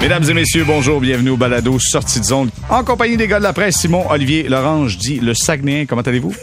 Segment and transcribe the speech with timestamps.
[0.00, 2.48] Mesdames et messieurs, bonjour, bienvenue au balado Sortie de zone.
[2.70, 5.84] En compagnie des gars de la presse, Simon, Olivier, Lorange dit le Saguenay.
[5.86, 6.34] Comment allez-vous?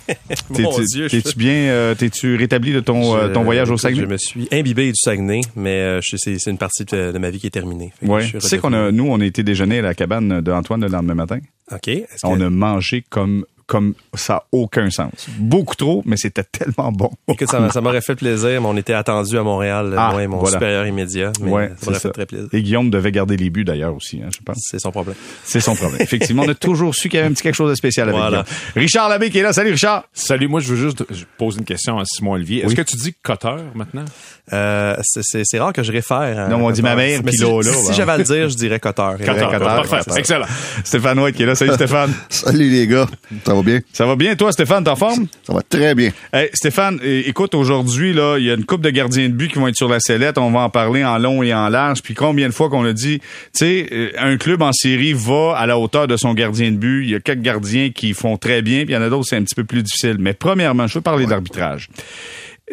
[0.58, 4.02] Mon Dieu, T'es-tu bien, euh, t'es-tu rétabli de ton, euh, Je- ton voyage au Saguenay?
[4.02, 7.28] Je me suis imbibé du Saguenay, mais euh, c'est c'est une partie de, de ma
[7.30, 7.92] vie qui est terminée.
[8.02, 8.26] Ouais.
[8.26, 11.14] Tu sais qu'on a, nous, on a été déjeuner à la cabane d'Antoine le lendemain
[11.14, 11.38] matin.
[11.70, 11.90] OK.
[12.24, 15.12] On que- a mangé comme, comme ça a aucun sens.
[15.38, 17.10] Beaucoup trop, mais c'était tellement bon.
[17.26, 20.26] Écoute, ça, ça m'aurait fait plaisir, mais on était attendu à Montréal, Ah, moi et
[20.26, 20.52] mon voilà.
[20.58, 21.32] supérieur immédiat.
[21.40, 22.48] Mais Ouais, ça m'aurait fait très plaisir.
[22.52, 24.58] Et Guillaume devait garder les buts d'ailleurs aussi, hein, je pense.
[24.60, 25.16] C'est son problème.
[25.42, 26.00] C'est son problème.
[26.02, 28.20] Effectivement, on a toujours su qu'il y avait un petit quelque chose de spécial avec
[28.20, 28.42] Voilà.
[28.42, 28.58] Guillaume.
[28.76, 29.54] Richard Labbé qui est là.
[29.54, 30.04] Salut Richard.
[30.12, 32.58] Salut, moi je veux juste je pose une question à Simon Olivier.
[32.60, 32.74] Est-ce Oui.
[32.74, 34.04] que tu dis coteur maintenant?
[34.52, 36.48] Euh, c'est- rare que je réfère à...
[36.48, 37.92] Non, on dit ma mère, Mais puis si, là, là, si bon.
[37.94, 39.16] j'avais à le dire, je dirais coteur.
[39.16, 40.46] Coteur, coteur, parfait, excellent.
[40.84, 41.54] Stéphane White qui est là.
[41.54, 42.12] Salut Stéphane.
[42.28, 43.06] Salut les gars,
[43.46, 43.80] ça va bien?
[43.92, 45.26] Ça va bien, toi, Stéphane, t'es en forme?
[45.46, 46.10] Ça va très bien.
[46.32, 49.58] Hey, Stéphane, écoute, aujourd'hui, là, il y a une coupe de gardiens de but qui
[49.58, 50.38] vont être sur la sellette.
[50.38, 52.02] On va en parler en long et en large.
[52.02, 55.54] Puis combien de fois qu'on a dit, tu sais, euh, un club en série va
[55.56, 57.04] à la hauteur de son gardien de but.
[57.04, 59.26] Il y a quelques gardiens qui font très bien, puis il y en a d'autres,
[59.28, 60.16] c'est un petit peu plus difficile.
[60.18, 61.88] Mais premièrement, je veux parler d'arbitrage.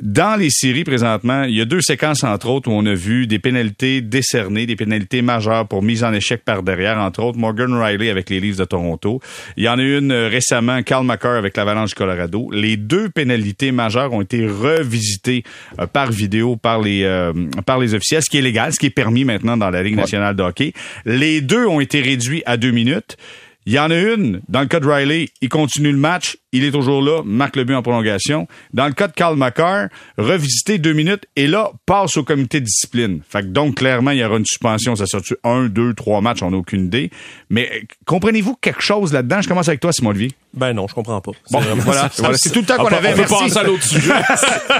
[0.01, 3.27] Dans les séries présentement, il y a deux séquences entre autres où on a vu
[3.27, 7.73] des pénalités décernées, des pénalités majeures pour mise en échec par derrière, entre autres Morgan
[7.73, 9.19] Riley avec les Leafs de Toronto.
[9.57, 12.49] Il y en a une euh, récemment, Carl McCarr avec l'Avalanche du Colorado.
[12.51, 15.43] Les deux pénalités majeures ont été revisitées
[15.79, 17.33] euh, par vidéo par les euh,
[17.65, 19.95] par les officiels, ce qui est légal, ce qui est permis maintenant dans la Ligue
[19.95, 20.73] nationale de hockey.
[21.05, 23.17] Les deux ont été réduits à deux minutes.
[23.65, 26.63] Il y en a une, dans le cas de Riley, il continue le match, il
[26.63, 28.47] est toujours là, marque le but en prolongation.
[28.73, 32.65] Dans le cas de Carl McCarr, revisité deux minutes et là, passe au comité de
[32.65, 33.21] discipline.
[33.29, 34.95] Fait que donc, clairement, il y aura une suspension.
[34.95, 37.11] Ça sort un, deux, trois matchs, on n'a aucune idée.
[37.49, 39.41] Mais euh, comprenez-vous quelque chose là-dedans?
[39.41, 40.31] Je commence avec toi, Simon Olivier.
[40.53, 41.31] Ben non, je comprends pas.
[41.51, 42.09] Bon, vraiment- voilà.
[42.17, 42.35] voilà.
[42.37, 43.13] C'est tout le temps On qu'on avait.
[43.13, 44.13] on peut passer à l'autre sujet.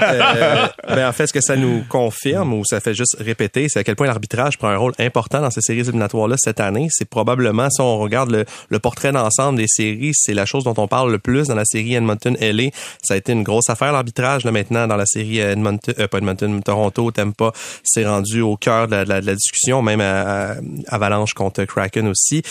[0.02, 3.80] Euh, ben en fait, ce que ça nous confirme ou ça fait juste répéter, c'est
[3.80, 6.88] à quel point l'arbitrage prend un rôle important dans ces séries éliminatoires-là cette année.
[6.90, 10.74] C'est probablement, si on regarde le, le portrait d'ensemble des séries, c'est la chose dont
[10.78, 12.70] on parle le plus dans la série Edmonton-LA.
[13.02, 16.18] Ça a été une grosse affaire, l'arbitrage, là, maintenant, dans la série Edmonton, euh, pas
[16.18, 17.52] Edmonton, Toronto, Tampa,
[17.84, 20.56] c'est rendu au cœur de la, discussion, même à,
[20.88, 22.42] Avalanche contre Kraken aussi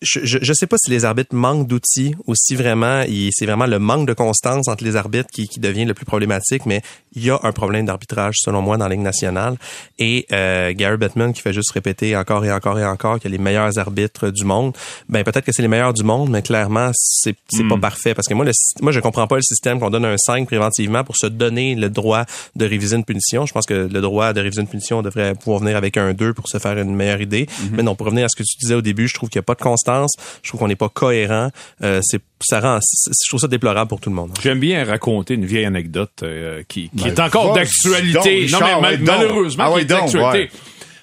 [0.00, 3.66] je, je, je sais pas si les arbitres manquent d'outils ou si vraiment c'est vraiment
[3.66, 6.82] le manque de constance entre les arbitres qui devient le plus problématique, mais
[7.12, 9.56] il y a un problème d'arbitrage selon moi dans la Ligue nationale.
[9.98, 13.34] Et euh, Gary Bettman qui fait juste répéter encore et encore et encore qu'il y
[13.34, 14.74] a les meilleurs arbitres du monde.
[15.08, 18.28] Ben peut-être que c'est les meilleurs du monde, mais clairement c'est c'est pas parfait parce
[18.28, 21.16] que moi le, moi je comprends pas le système qu'on donne un 5 préventivement pour
[21.16, 22.24] se donner le droit
[22.56, 23.46] de réviser une punition.
[23.46, 26.34] Je pense que le droit de réviser une punition devrait pouvoir venir avec un 2
[26.34, 27.46] pour se faire une meilleure idée.
[27.72, 29.40] Mais non, pour revenir à ce que tu disais au début, je trouve qu'il y
[29.40, 30.12] a pas de constance.
[30.42, 31.50] Je trouve qu'on n'est pas cohérent.
[31.82, 34.30] Euh, c'est ça rend, c'est- je trouve ça déplorable pour tout le monde.
[34.42, 38.46] J'aime bien raconter une vieille anecdote euh, qui, qui Ben, est encore d'actualité.
[38.50, 40.38] Non, mais mal- malheureusement, Ah, qui est d'actualité.
[40.38, 40.50] ouais.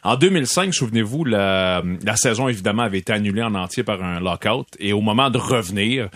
[0.04, 4.68] En 2005, souvenez-vous, la, la saison, évidemment, avait été annulée en entier par un lockout.
[4.80, 6.10] Et au moment de revenir,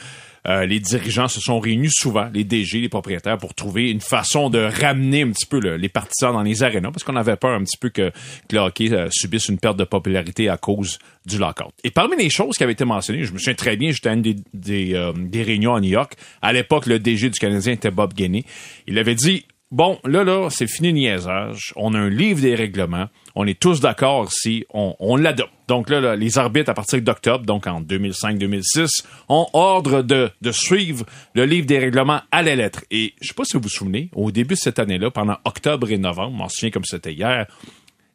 [0.49, 4.49] euh, les dirigeants se sont réunis souvent, les DG, les propriétaires, pour trouver une façon
[4.49, 7.51] de ramener un petit peu le- les partisans dans les arénas, parce qu'on avait peur
[7.51, 8.09] un petit peu que,
[8.47, 11.71] que le hockey euh, subisse une perte de popularité à cause du lockout.
[11.83, 14.13] Et parmi les choses qui avaient été mentionnées, je me souviens très bien, j'étais à
[14.13, 16.13] une des, des, euh, réunions à New York.
[16.41, 18.43] À l'époque, le DG du Canadien était Bob Gainey.
[18.87, 21.73] Il avait dit Bon, là, là, c'est fini le niaisage.
[21.75, 23.07] On a un livre des règlements.
[23.35, 24.65] On est tous d'accord ici.
[24.73, 25.53] On, on l'adopte.
[25.67, 31.05] Donc là, là, les arbitres, à partir d'octobre, donc en 2005-2006, ont ordre de, suivre
[31.35, 32.83] le livre des règlements à la lettre.
[32.89, 35.91] Et je sais pas si vous vous souvenez, au début de cette année-là, pendant octobre
[35.91, 37.45] et novembre, je m'en souviens comme c'était hier,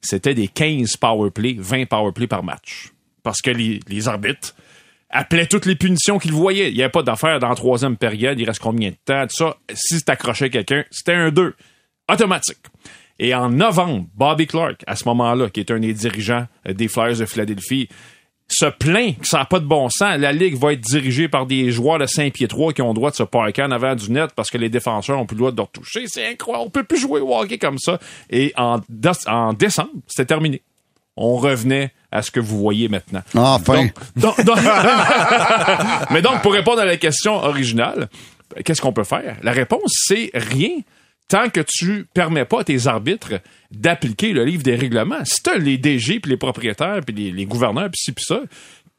[0.00, 2.92] c'était des 15 power play, 20 power play par match.
[3.22, 4.56] Parce que les, les arbitres
[5.14, 6.68] appelaient toutes les punitions qu'ils voyaient.
[6.70, 9.36] Il n'y avait pas d'affaire dans la troisième période, il reste combien de temps, tout
[9.36, 9.56] ça.
[9.72, 10.02] Si
[10.50, 11.54] quelqu'un, c'était un 2.
[12.10, 12.58] Automatique.
[13.18, 16.88] Et en novembre, Bobby Clark, à ce moment-là, qui est un des dirigeants euh, des
[16.88, 17.88] Flyers de Philadelphie,
[18.48, 20.18] se plaint que ça n'a pas de bon sens.
[20.18, 22.94] La Ligue va être dirigée par des joueurs de 5 pieds 3 qui ont le
[22.94, 25.38] droit de se parker en avant du net parce que les défenseurs ont plus le
[25.38, 26.04] droit de leur toucher.
[26.08, 26.66] C'est incroyable.
[26.66, 27.98] On peut plus jouer au hockey comme ça.
[28.28, 28.80] Et en,
[29.26, 30.60] en décembre, c'était terminé.
[31.16, 33.22] On revenait à ce que vous voyez maintenant.
[33.34, 33.86] Enfin.
[34.16, 34.58] Donc- donc- donc-
[36.10, 38.08] Mais donc, pour répondre à la question originale,
[38.64, 39.36] qu'est-ce qu'on peut faire?
[39.42, 40.70] La réponse, c'est rien.
[41.28, 43.40] Tant que tu permets pas à tes arbitres
[43.70, 45.24] d'appliquer le livre des règlements.
[45.24, 48.40] Si t'as les DG, puis les propriétaires, puis les, les gouverneurs, puis ci, puis ça,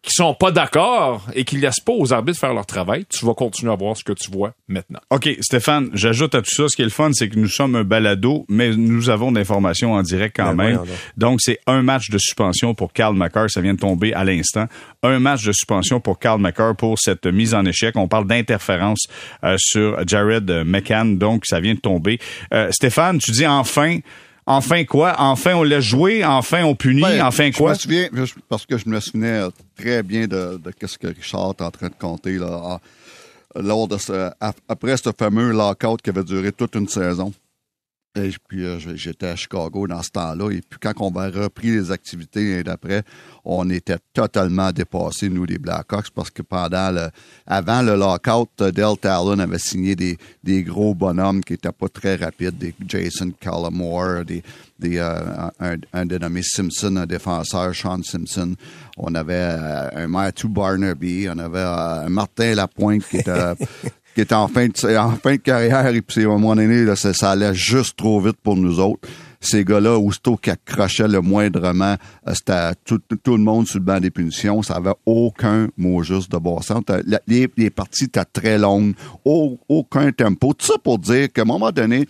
[0.06, 3.34] qui sont pas d'accord et qui laissent pas aux arbitres faire leur travail, tu vas
[3.34, 5.00] continuer à voir ce que tu vois maintenant.
[5.10, 7.76] OK, Stéphane, j'ajoute à tout ça, ce qui est le fun, c'est que nous sommes
[7.76, 10.76] un balado, mais nous avons d'informations en direct quand Ben, même.
[10.78, 11.42] voyons donc.
[11.42, 14.68] C'est un match de suspension pour Carl McCarr, ça vient de tomber à l'instant.
[15.04, 17.96] Un match de suspension pour Carl McCarr pour cette mise en échec.
[17.98, 19.08] On parle d'interférence
[19.44, 22.20] euh, sur Jared McCann, donc ça vient de tomber.
[22.54, 24.00] Euh, Stéphane, tu dis enfin...
[24.48, 25.16] Enfin quoi?
[25.18, 27.72] Enfin on l'a joué, enfin on punit, Ben, enfin Je quoi?
[27.72, 29.42] me souviens, je- parce que je me souvenais
[29.76, 32.80] très bien de, de ce que Richard est en train de compter là,
[33.56, 37.34] lors de ce, ap- après ce fameux lockout qui avait duré toute une saison.
[38.16, 40.52] Et puis euh, j'étais à Chicago dans ce temps-là.
[40.52, 43.04] Et puis quand on a repris les activités d'après,
[43.44, 47.10] on était totalement dépassés, nous, les Blackhawks, parce que pendant le
[47.46, 51.90] avant le lockout, euh, Dale Talon avait signé des, des gros bonhommes qui étaient pas
[51.90, 54.44] très rapides, des Jason Callamore, des,
[54.80, 58.56] des euh, un, un dénommé Simpson, un défenseur, Sean Simpson.
[58.98, 63.54] On avait euh, un Matthew Barnaby, on avait euh, un Martin Lapointe qui était
[64.16, 67.98] qui était en fin de, carrière et puis à un moment donné, ça, allait juste
[67.98, 69.08] trop vite pour nous autres.
[69.42, 71.98] Ces gars-là, aussitôt qu'ils accrochaient le moindrement,
[72.28, 74.64] euh, c'était tout, le monde sur le banc des punitions.
[74.64, 76.60] Ça avait aucun mot juste de bon
[77.28, 78.94] Les, les parties étaient très longues,
[79.26, 80.54] au- aucun tempo.
[80.54, 82.08] Tout ça pour dire qu'à un moment donné,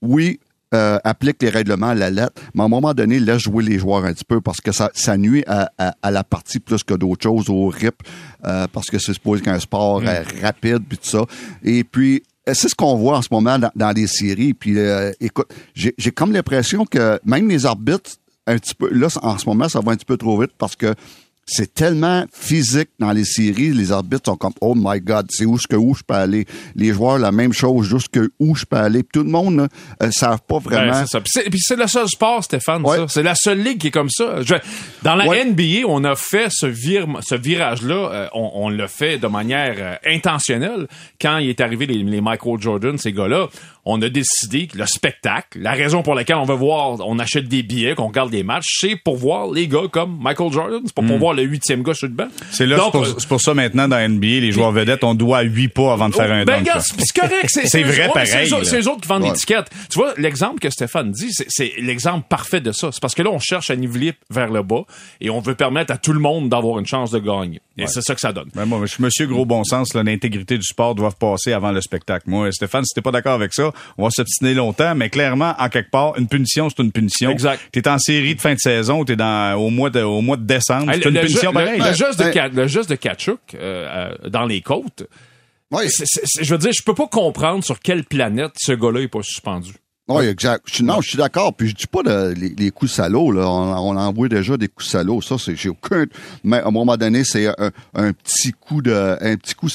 [0.00, 0.38] oui,
[0.74, 3.78] euh, applique les règlements à la lettre, mais à un moment donné, laisse jouer les
[3.78, 6.82] joueurs un petit peu parce que ça, ça nuit à, à- à la partie plus
[6.82, 8.02] que d'autres choses, au RIP,
[8.44, 11.24] euh, parce que c'est supposé qu'un sport euh, rapide, puis tout ça.
[11.62, 14.54] Et puis, euh, c'est ce qu'on voit en ce moment dans, dans les séries.
[14.54, 18.10] Puis, euh, écoute, j'ai j'ai comme l'impression que même les arbitres,
[18.46, 20.74] un petit peu, là, en ce moment, ça va un petit peu trop vite parce
[20.74, 20.94] que
[21.44, 25.58] c'est tellement physique dans les séries, les arbitres sont comme oh my god, c'est où
[25.58, 26.46] ce que où je peux aller?
[26.76, 29.02] Les joueurs la même chose, jusque où je peux aller.
[29.02, 29.68] Puis tout le monde
[30.00, 30.94] ne savent pas vraiment.
[31.06, 31.20] C'est ça.
[31.20, 32.96] Puis c'est- le seul sport, Stéphane, Ouais.
[32.98, 33.06] ça.
[33.08, 34.42] C'est la seule ligue qui est comme ça.
[34.42, 34.54] Je-
[35.02, 35.40] dans la Ouais.
[35.44, 39.74] NBA, on a fait ce, vire, ce virage-là, euh, on, on l'a fait de manière
[39.78, 40.86] euh, intentionnelle.
[41.20, 43.48] Quand il est arrivé les, les Michael Jordan, ces gars-là,
[43.84, 47.48] on a décidé que le spectacle, la raison pour laquelle on veut voir, on achète
[47.48, 50.80] des billets, qu'on regarde des matchs, c'est pour voir les gars comme Michael Jordan.
[50.84, 52.28] C'est pas pour voir le huitième gars sur le banc.
[52.50, 55.04] C'est là, c'est Donc, pour, euh, c'est pour ça maintenant dans NBA, les joueurs vedettes,
[55.04, 56.80] on doit à 8 pas avant de faire un ben, dunk.
[56.80, 57.48] c'est correct.
[57.48, 59.28] C'est vrai pareil, C'est eux autres- qui vendent Ouais.
[59.30, 59.70] l'étiquette.
[59.90, 62.90] Tu vois, l'exemple que Stéphane dit, c'est- c'est l'exemple parfait de ça.
[62.92, 64.82] C'est parce que là, on cherche à niveler vers le bas
[65.20, 67.60] et on veut permettre à tout le monde d'avoir une chance de gagner.
[67.78, 68.50] Et c'est ça que ça donne.
[68.54, 71.72] Ben, moi, je suis monsieur gros bon sens, là, l'intégrité du sport doit passer avant
[71.72, 72.28] le spectacle.
[72.28, 75.68] Moi, Stéphane, si t'es pas d'accord avec ça, on va s'obstiner longtemps, mais clairement, en
[75.70, 77.30] quelque part, une punition, c'est une punition.
[77.30, 77.60] Exact.
[77.72, 80.44] T'es en série de fin de saison, t'es dans, au mois de, au mois de
[80.44, 81.80] décembre, Hey, c'est une le, punition le- pareille.
[81.80, 82.30] le geste de, Ouais.
[82.32, 85.04] Ka- le geste de Kachuk euh, euh, dans les côtes,
[85.70, 89.22] Oui, je veux dire, je peux pas comprendre sur quelle planète ce gars-là est pas
[89.22, 89.72] suspendu.
[90.08, 90.64] Oui, exact.
[90.72, 91.54] Je non, je suis d'accord.
[91.54, 93.48] Puis je dis pas de- les, les coups salauds, là.
[93.48, 95.20] On, on envoie déjà des coups salauds.
[95.22, 96.04] Ça, c'est, j'ai aucun,
[96.44, 99.68] mais à un moment donné, c'est un, un petit coup de, un petit coup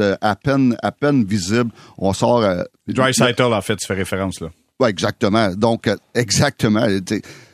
[0.00, 1.70] euh, à peine, à peine visible.
[1.98, 4.48] On sort, euh, Dry Sighter, en fait, tu fais référence, là.
[4.80, 5.54] Ouais, exactement.
[5.54, 6.86] Donc, euh, exactement.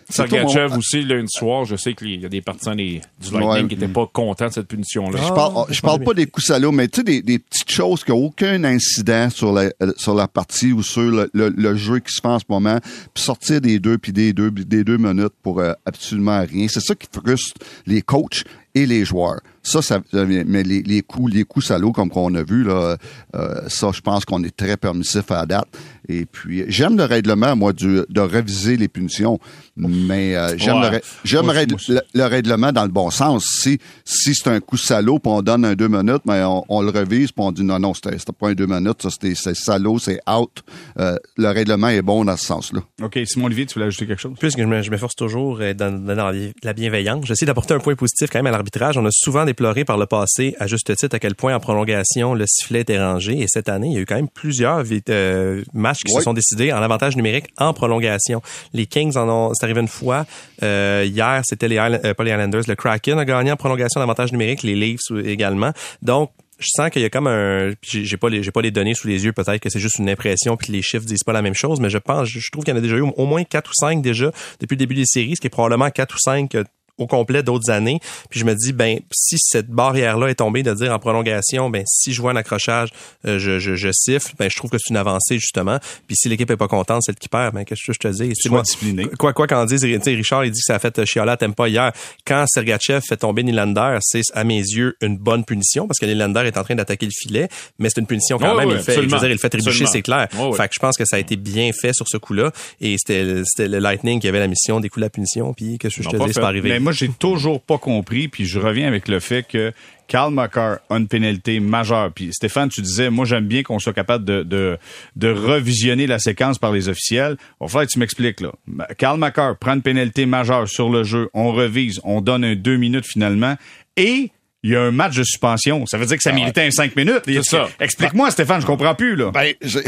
[0.09, 3.49] Sergachev mon- aussi, lundi soir, je sais qu'il y a des partisans des- du Lightning
[3.63, 3.69] Ouais.
[3.69, 5.19] qui étaient pas contents de cette punition-là.
[5.23, 8.05] Je parle, je parle pas des coups salauds, mais tu sais, des, des petites choses
[8.05, 11.77] qui n'ont aucun incident sur la, euh, sur la partie ou sur le, le- le
[11.77, 12.79] jeu qui se fait en ce moment,
[13.15, 16.67] puis sortir des deux, puis des deux, des deux minutes pour euh, absolument rien.
[16.69, 18.45] C'est ça qui frustre les coachs
[18.75, 19.41] et les joueurs.
[19.69, 22.97] Ça, ça mais les, les coups, les coups salauds comme qu'on a vu là,
[23.35, 25.69] euh, ça, je pense qu'on est très permissif à la date.
[26.09, 29.41] Et puis, j'aime le règlement, moi, du, de réviser les punitions,
[29.77, 30.91] mais euh, j'aime Ouais.
[30.93, 33.45] le, j'aime le, règle- moi, c'est- le, le règlement dans le bon sens.
[33.61, 36.83] Si, si c'est un coup salaud, puis on donne un deux minutes, mais on, on
[36.83, 39.35] le révise, puis on dit non, non, c'était c'était pas un deux minutes, ça c'était
[39.35, 40.63] c'est salaud, c'est out.
[41.01, 42.81] Euh, le règlement est bon dans ce sens-là.
[43.03, 44.35] OK, Simon Olivier, tu voulais ajouter quelque chose?
[44.39, 47.97] Puisque je me- je m'efforce toujours euh, dans, dans la bienveillance, j'essaie d'apporter un point
[47.97, 48.97] positif quand même à l'arbitrage.
[48.97, 52.35] On a souvent déploré par le passé, à juste titre, à quel point en prolongation
[52.35, 53.39] le sifflet était rangé.
[53.41, 56.19] Et cette année, il y a eu quand même plusieurs euh, matchs qui Oui.
[56.19, 58.43] se sont décidés en avantage numérique en prolongation.
[58.75, 60.27] Les Kings en ont, c'est arrivé une fois.
[60.63, 63.99] Euh, hier, c'était les Island- euh, pas les Islanders, le Kraken a gagné en prolongation
[63.99, 65.73] d'avantage numérique, les Leafs également.
[66.03, 68.95] Donc je sens qu'il y a comme un j'ai pas les j'ai pas les données
[68.95, 71.43] sous les yeux peut-être que c'est juste une impression puis les chiffres disent pas la
[71.43, 73.45] même chose mais je pense je trouve qu'il y en a déjà eu au moins
[73.45, 76.19] quatre ou cinq déjà depuis le début des séries ce qui est probablement quatre ou
[76.19, 76.57] cinq
[76.99, 78.01] au complet d'autres années.
[78.31, 81.85] Puis je me dis, ben, si cette barrière-là est tombée de dire en prolongation, ben,
[81.87, 82.91] si je vois un accrochage,
[83.27, 85.79] euh, je, je, je siffle, ben, je trouve que c'est une avancée, justement.
[86.07, 88.09] Puis si l'équipe est pas contente, c'est le qui perd, ben, qu'est-ce que je te
[88.09, 88.33] dis?
[88.35, 89.07] C'est Sois discipliné.
[89.19, 91.93] Quoi, quoi qu'en dise, Richard, il dit que ça a fait chialer à pas hier.
[92.27, 96.41] Quand Sergachev fait tomber Nylander, c'est, à mes yeux, une bonne punition parce que Nylander
[96.47, 97.49] est en train d'attaquer le filet,
[97.79, 98.71] mais c'est une punition quand même.
[98.71, 100.29] il fait, je veux dire, il fait trébucher, c'est clair.
[100.39, 100.53] Ouais.
[100.57, 102.51] Fait que je pense que ça a été bien fait sur ce coup-là.
[102.81, 105.53] Et c'était, c'était le Lightning qui avait la mission des coups de la punition.
[105.55, 106.79] Puis, qu'est-ce que je te dis, c'est pas arrivé.
[106.87, 109.73] Moi, j'ai toujours pas compris, puis je reviens avec le fait que
[110.07, 112.13] Karl Makar a une pénalité majeure.
[112.13, 114.79] Puis Stéphane, tu disais, moi j'aime bien qu'on soit capable de, de,
[115.17, 117.39] de revisionner la séquence par les officiels.
[117.41, 118.53] Il va falloir que tu m'expliques là.
[118.99, 122.77] Karl Makar prend une pénalité majeure sur le jeu, on revise, on donne un deux
[122.77, 123.57] minutes finalement,
[123.97, 124.31] et
[124.63, 125.87] il y a un match de suspension.
[125.87, 127.23] Ça veut dire que ça méritait un cinq minutes.
[127.27, 127.69] C'est ça.
[127.81, 129.33] Explique-moi, Stéphane, je comprends plus là.
[129.33, 129.81] Ben, je,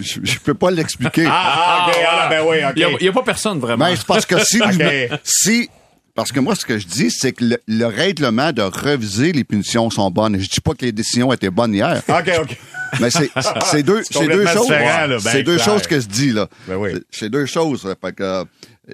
[0.00, 1.26] je, je peux pas l'expliquer.
[1.28, 2.72] ah, ok, ah, ben oui, ok.
[2.76, 3.84] Il n'y a, pas personne vraiment.
[3.84, 4.62] Mais c'est parce que si,
[5.22, 5.68] si
[6.14, 9.44] parce que moi, ce que je dis, c'est que le, le règlement de reviser les
[9.44, 10.38] punitions sont bonnes.
[10.38, 12.56] Je dis pas que les décisions étaient bonnes hier, OK, OK.
[13.00, 13.30] mais c'est
[13.66, 14.62] c'est deux, c'est deux choses.
[14.68, 15.64] différent, là, ben c'est deux clair.
[15.64, 16.48] choses que je dis là.
[16.68, 16.90] Ben oui.
[17.10, 17.84] C'est- deux choses.
[17.84, 17.94] là.
[18.00, 18.44] Fait que euh,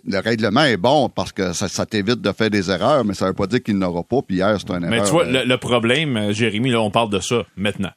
[0.06, 3.26] le règlement est bon parce que ça, ça t'évite de faire des erreurs, mais ça
[3.26, 4.22] veut pas dire qu'il n'aura pas.
[4.26, 4.90] Puis hier, c'est un erreur.
[4.90, 7.90] Mais tu vois, euh, le, le problème, euh, Jérémy, là, on parle de ça maintenant.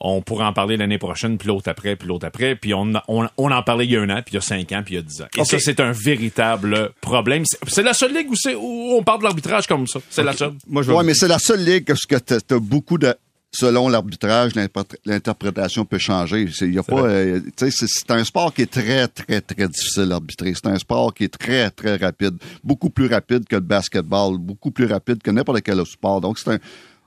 [0.00, 2.54] On pourra en parler l'année prochaine, puis l'autre après, puis l'autre après.
[2.56, 4.40] Puis on, on, on en parlait il y a un an, puis il y a
[4.42, 5.26] cinq ans, puis il y a dix ans.
[5.36, 7.44] Et ça, c'est un véritable problème.
[7.66, 10.00] C'est la seule ligue où, c'est- où on parle de l'arbitrage comme ça.
[10.10, 10.52] C'est la seule.
[10.66, 13.14] Moi, je Ouais, mais c'est la seule ligue que, ce que t'as t'as beaucoup de.
[13.52, 16.46] Selon l'arbitrage, l'interpré- l'interprétation peut changer.
[16.52, 19.40] C'est- y a pas, euh, tu sais, c'est c'est un sport qui est très, très,
[19.40, 20.52] très difficile à arbitrer.
[20.54, 22.34] C'est un sport qui est très, très rapide.
[22.62, 24.36] Beaucoup plus rapide que le basketball.
[24.36, 26.20] Beaucoup plus rapide que n'importe quel autre sport.
[26.20, 26.58] Donc, c'est un.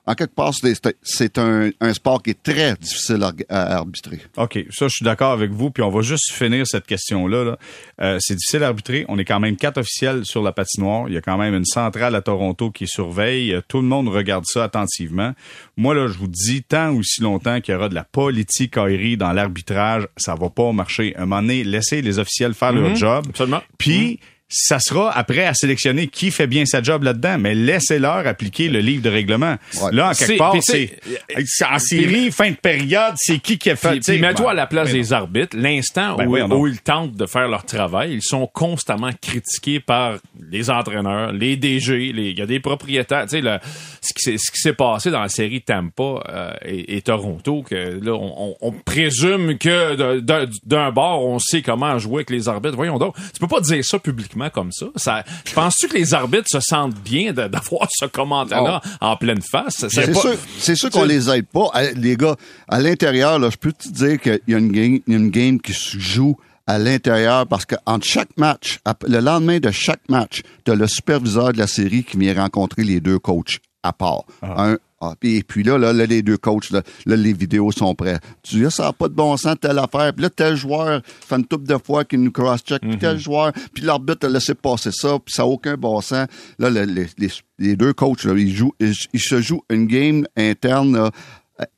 [0.09, 0.53] En quelque part,
[1.03, 4.19] c'est un, un sport qui est très difficile à, à arbitrer.
[4.37, 5.69] OK, ça, je suis d'accord avec vous.
[5.69, 7.43] Puis on va juste finir cette question-là.
[7.43, 7.57] là.
[8.01, 9.05] Euh, c'est difficile à arbitrer.
[9.07, 11.07] On est quand même quatre officiels sur la patinoire.
[11.09, 13.53] Il y a quand même une centrale à Toronto qui surveille.
[13.53, 15.33] Euh, Tout le monde regarde ça attentivement.
[15.77, 19.15] Moi, là, je vous dis, tant ou si longtemps qu'il y aura de la politicaillerie
[19.15, 21.15] dans l'arbitrage, ça va pas marcher.
[21.17, 23.25] Un moment donné, laissez les officiels faire leur job.
[23.29, 23.61] Absolument.
[23.77, 28.67] Puis, ça sera après à sélectionner qui fait bien sa job là-dedans, mais laissez-leur appliquer
[28.67, 29.57] le livre de règlement.
[29.81, 29.91] Ouais.
[29.91, 30.97] Là, en C'est- quelque part, c'est
[31.69, 33.99] en série, fin de période, c'est qui qui a fait.
[33.99, 35.55] Puis, mets-toi à la place des arbitres.
[35.55, 36.59] L'instant Ben où, oui, non.
[36.61, 40.15] où ils tentent de faire leur travail, ils sont constamment critiqués par
[40.51, 43.23] les entraîneurs, les DG, les- il y a des propriétaires.
[43.25, 43.59] Tu sais, le-
[44.01, 48.33] ce qui s'est- passé dans la série Tampa euh, et, et Toronto, que là, on,
[48.51, 50.19] on- on présume que
[50.65, 52.75] d'un bord, on sait comment jouer avec les arbitres.
[52.75, 54.85] Voyons donc, tu peux pas dire ça publiquement comme ça.
[54.95, 59.85] ça Penses-tu que les arbitres se sentent bien d'avoir ce commentaire-là en pleine face?
[59.89, 60.21] C'est pas-
[60.59, 61.69] sûr, sûr qu'on les aide pas.
[61.95, 62.35] Les gars,
[62.67, 66.37] à l'intérieur, je peux te dire qu'il y a une game, une qui se joue
[66.67, 70.87] à l'intérieur parce que entre chaque match, le lendemain de chaque match, tu as le
[70.87, 74.23] superviseur de la série qui vient rencontrer les deux coachs à part.
[74.43, 77.95] Un, ah, et puis là, là, là, les deux coachs, là, là, les vidéos sont
[77.95, 78.21] prêtes.
[78.43, 80.13] Tu dis, ça n'a pas de bon sens, telle affaire.
[80.13, 83.51] Puis là, tel joueur fait une couple de fois qu'il nous cross-check, puis tel joueur,
[83.73, 86.27] puis l'arbitre a laissé passer ça, puis ça n'a aucun bon sens.
[86.57, 87.29] Là, le- les, les-
[87.61, 91.11] les deux coachs, là, ils, jouent, ils, ils se jouent une game interne là,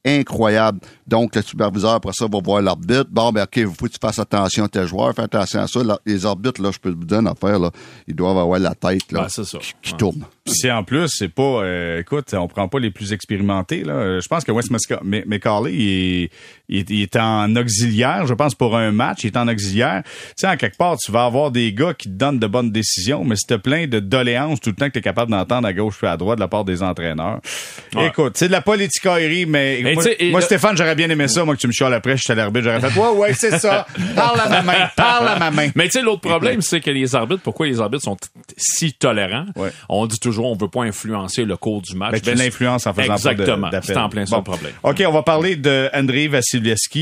[0.05, 0.79] incroyable.
[1.07, 3.07] Donc, le superviseur, après ça, va voir l'arbitre.
[3.09, 5.67] Bon, ben, OK, il faut que tu fasses attention à tes joueurs, fais attention à
[5.67, 5.83] ça.
[5.83, 7.71] Là, les arbitres, là, je peux vous dire une affaire, là,
[8.07, 9.57] ils doivent avoir la tête, là, Ah, c'est ça.
[9.57, 9.97] qui, qui Ouais.
[9.97, 10.25] tourne.
[10.45, 13.83] Puis c'est en plus, c'est pas, euh, écoute, on prend pas les plus expérimentés.
[13.83, 14.19] Là.
[14.19, 16.31] Je pense que West Musca- M- McCauley, il est,
[16.71, 20.01] il, est, il est en auxiliaire, je pense, pour un match, il est en auxiliaire.
[20.03, 22.71] Tu sais, en quelque part, tu vas avoir des gars qui te donnent de bonnes
[22.71, 25.73] décisions, mais si t'as plein de doléances tout le temps que t'es capable d'entendre à
[25.73, 27.39] gauche puis à droite de la part des entraîneurs.
[27.95, 28.07] Ouais.
[28.07, 31.27] Écoute, c'est de la politicaillerie, mais, Mais moi, tu moi, le- Stéphane, j'aurais bien aimé
[31.27, 33.33] ça, moi, que tu me chiales après, je suis à l'arbitre, j'aurais fait, ouais, ouais,
[33.33, 33.85] c'est ça.
[34.15, 35.69] Parle à ma main, parle à ma main.
[35.75, 38.17] Mais tu sais, l'autre problème, c'est que les arbitres, pourquoi les arbitres sont
[38.57, 39.45] si tolérants?
[39.55, 39.69] Ouais.
[39.89, 42.11] On dit toujours, on veut pas influencer le cours du match.
[42.13, 43.69] Ben, tu Ben, l'influence en faisant Exactement.
[43.83, 44.37] C'est en plein Bon.
[44.37, 44.71] le problème.
[44.83, 46.27] OK, on va parler de Andrei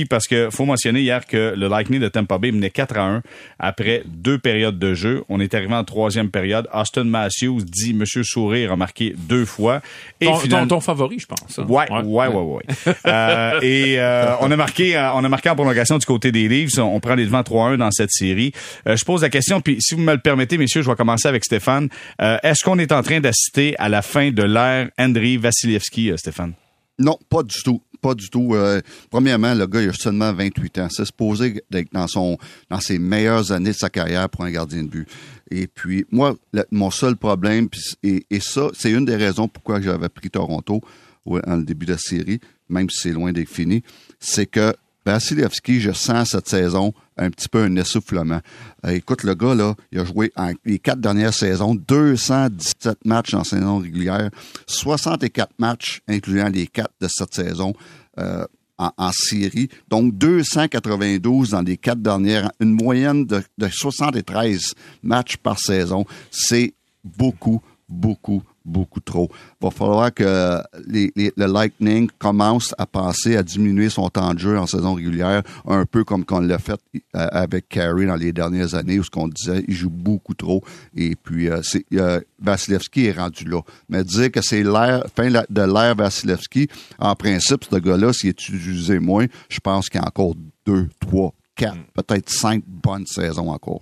[0.10, 3.22] Parce que faut mentionner hier que le Lightning de Tampa Bay menait 4 à 1
[3.60, 5.24] après deux périodes de jeu.
[5.30, 6.68] On est arrivé en troisième période.
[6.74, 9.82] Austin Matthews dit Monsieur Sourire a marqué deux fois.
[10.22, 11.60] Et Ton, finalement- ton- ton favori, je pense.
[11.60, 11.66] hein?
[11.70, 12.44] Ouais, ouais, ouais, ouais.
[12.88, 12.94] ouais.
[13.06, 16.48] Euh, et euh, on a marqué, euh, on a marqué en prolongation du côté des
[16.48, 16.78] Leafs.
[16.78, 18.52] On, prend les devants 3-1 dans cette série.
[18.88, 21.28] Euh, je pose la question, puis si vous me le permettez, messieurs, je vais commencer
[21.28, 21.90] avec Stéphane.
[22.22, 26.18] Euh, Est-ce qu'on est en train d'assister à la fin de l'ère Andrei Vasilevski, euh,
[26.18, 26.54] Stéphane?
[27.00, 27.82] Non, pas du tout.
[28.02, 28.56] Pas du tout.
[28.56, 30.88] Euh, premièrement, le gars, il a seulement 28 ans.
[30.90, 32.38] C'est supposé d'être dans son
[32.70, 35.08] dans ses meilleures années de sa carrière pour un gardien de but.
[35.52, 37.68] Et puis, moi, le- mon seul problème,
[38.04, 40.82] et, ça, c'est une des raisons pourquoi j'avais pris Toronto
[41.26, 42.40] en début de la série,
[42.70, 43.84] même si c'est loin d'être fini,
[44.20, 44.74] c'est que
[45.10, 48.42] Vasilevski, je sens cette saison un petit peu un essoufflement.
[48.86, 53.34] Euh, écoute, le gars, là, il a joué en, les quatre dernières saisons, 217 matchs
[53.34, 54.30] en saison régulière,
[54.68, 57.74] 64 matchs, incluant les quatre de cette saison.
[58.20, 58.46] euh,
[58.82, 59.68] en, en série.
[59.90, 64.74] Donc, 292 dans les quatre dernières, une moyenne de, de 73
[65.04, 66.06] matchs par saison.
[66.32, 66.74] C'est
[67.04, 69.30] beaucoup, beaucoup, beaucoup trop.
[69.62, 74.34] Il va falloir que les, les- le Lightning commence à penser à diminuer son temps
[74.34, 76.80] de jeu en saison régulière, un peu comme qu'on l'a fait
[77.16, 80.64] euh, avec Carey dans les dernières années, où ce qu'on disait, il joue beaucoup trop.
[80.96, 83.62] Et puis, euh, c'est, euh, Vasilevski est rendu là.
[83.90, 86.68] Mais dire que c'est l'ère, fin de l'ère Vasilevski,
[87.00, 90.36] en principe, ce gars-là, s'il est utilisé moins, je pense qu'il y a encore
[90.66, 93.80] deux, trois, quatre, peut-être cinq bonnes saisons encore.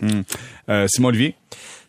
[0.70, 1.36] Euh, Simon Olivier?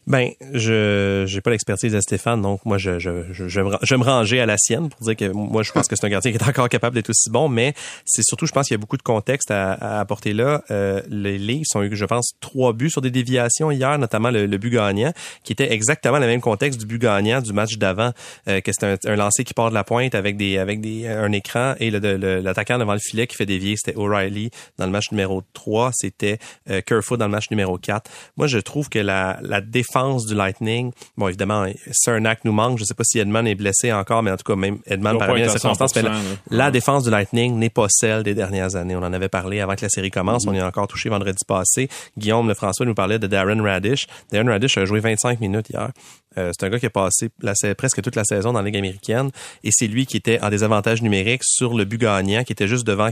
[0.08, 4.04] Ben, je j'ai pas l'expertise de Stéphane, donc moi je je, je, je, me, me
[4.04, 6.38] ranger à la sienne pour dire que moi je pense que c'est un gardien qui
[6.38, 7.74] est encore capable d'être aussi bon, mais
[8.06, 10.62] c'est surtout je pense qu'il y a beaucoup de contexte à, à apporter là.
[10.70, 14.46] Euh, les Leafs ont eu, je pense, trois buts sur des déviations hier, notamment le,
[14.46, 15.12] le but gagnant,
[15.44, 18.12] qui était exactement le même contexte du but gagnant du match d'avant,
[18.48, 21.06] euh, que c'est un, un lancer qui part de la pointe avec des avec des
[21.06, 24.92] un écran et le, l'attaquant devant le filet qui fait dévier, c'était O'Reilly dans le
[24.92, 26.38] match numéro 3, c'était
[26.70, 28.10] euh, Kerfoot dans le match numéro 4.
[28.38, 30.92] Moi je trouve que la la défense du Lightning.
[31.16, 32.78] Bon, évidemment, Cernak nous manque.
[32.78, 35.34] Je sais pas si Edman est blessé encore, mais en tout cas, même Edman par
[35.34, 35.94] bien les circonstances.
[35.96, 38.96] Mais la, la, défense du Lightning n'est pas celle des dernières années.
[38.96, 40.46] On en avait parlé avant que la série commence.
[40.46, 41.88] On y a encore touché vendredi passé.
[42.16, 44.06] Guillaume Lefrançois nous parlait de Darren Radish.
[44.32, 45.90] Darren Radish a joué 25 minutes hier.
[46.36, 48.76] Euh, c'est un gars qui a passé la, presque toute la saison dans la Ligue
[48.76, 49.30] américaine
[49.64, 52.86] et c'est lui qui était en désavantage numérique sur le but gagnant, qui était juste
[52.86, 53.10] devant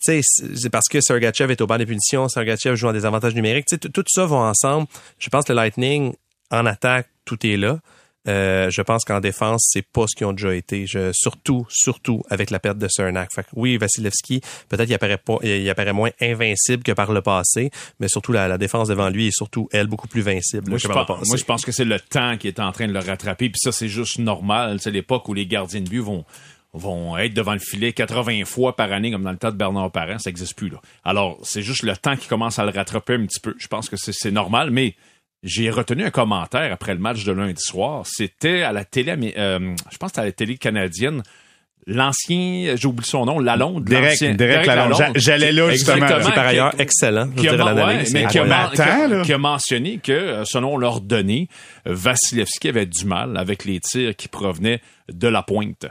[0.00, 0.24] Kerfoot
[0.54, 3.66] c'est parce que Sergachev est au banc des punitions, Sergachev joue en désavantage numérique.
[3.92, 4.86] tout ça va ensemble.
[5.18, 6.14] Je pense que le Lightning,
[6.50, 7.78] en attaque, tout est là.
[8.26, 10.86] Euh, je pense qu'en défense, c'est pas ce qu'ils ont déjà été.
[10.86, 13.30] Je, surtout, surtout avec la perte de Cernak.
[13.32, 17.70] Fait oui, Vasilevski, peut-être il apparaît pas, il apparaît moins invincible que par le passé,
[18.00, 21.00] mais surtout la, défense devant lui est surtout elle beaucoup plus vincible moi, que par
[21.00, 21.28] le passé.
[21.28, 23.48] Moi, je pense que c'est le temps qui est en train de le rattraper.
[23.48, 24.78] Puis ça, c'est juste normal.
[24.80, 26.24] C'est l'époque où les gardiens de but vont
[26.74, 29.90] vont être devant le filet 80 fois par année, comme dans le temps de Bernard
[29.90, 30.68] Parent, ça n'existe plus.
[30.68, 30.80] Là.
[31.04, 33.54] Alors, c'est juste le temps qui commence à le rattraper un petit peu.
[33.58, 34.94] Je pense que c'est normal, mais
[35.42, 38.04] j'ai retenu un commentaire après le match de lundi soir.
[38.06, 41.22] C'était à la télé, euh, je pense que à la télé canadienne.
[41.90, 43.84] L'ancien, j'oublie son nom, Lalonde.
[43.84, 45.12] Derek, Derek, Lalonde.
[45.14, 46.06] J'allais là, justement.
[46.06, 47.30] Qui par ailleurs excellent.
[47.30, 47.52] Qui a,
[48.12, 51.48] mais qui, a, qui a, mentionné que, euh, selon leurs données,
[51.86, 55.86] Vasilevski avait du mal avec les tirs qui provenaient de la pointe.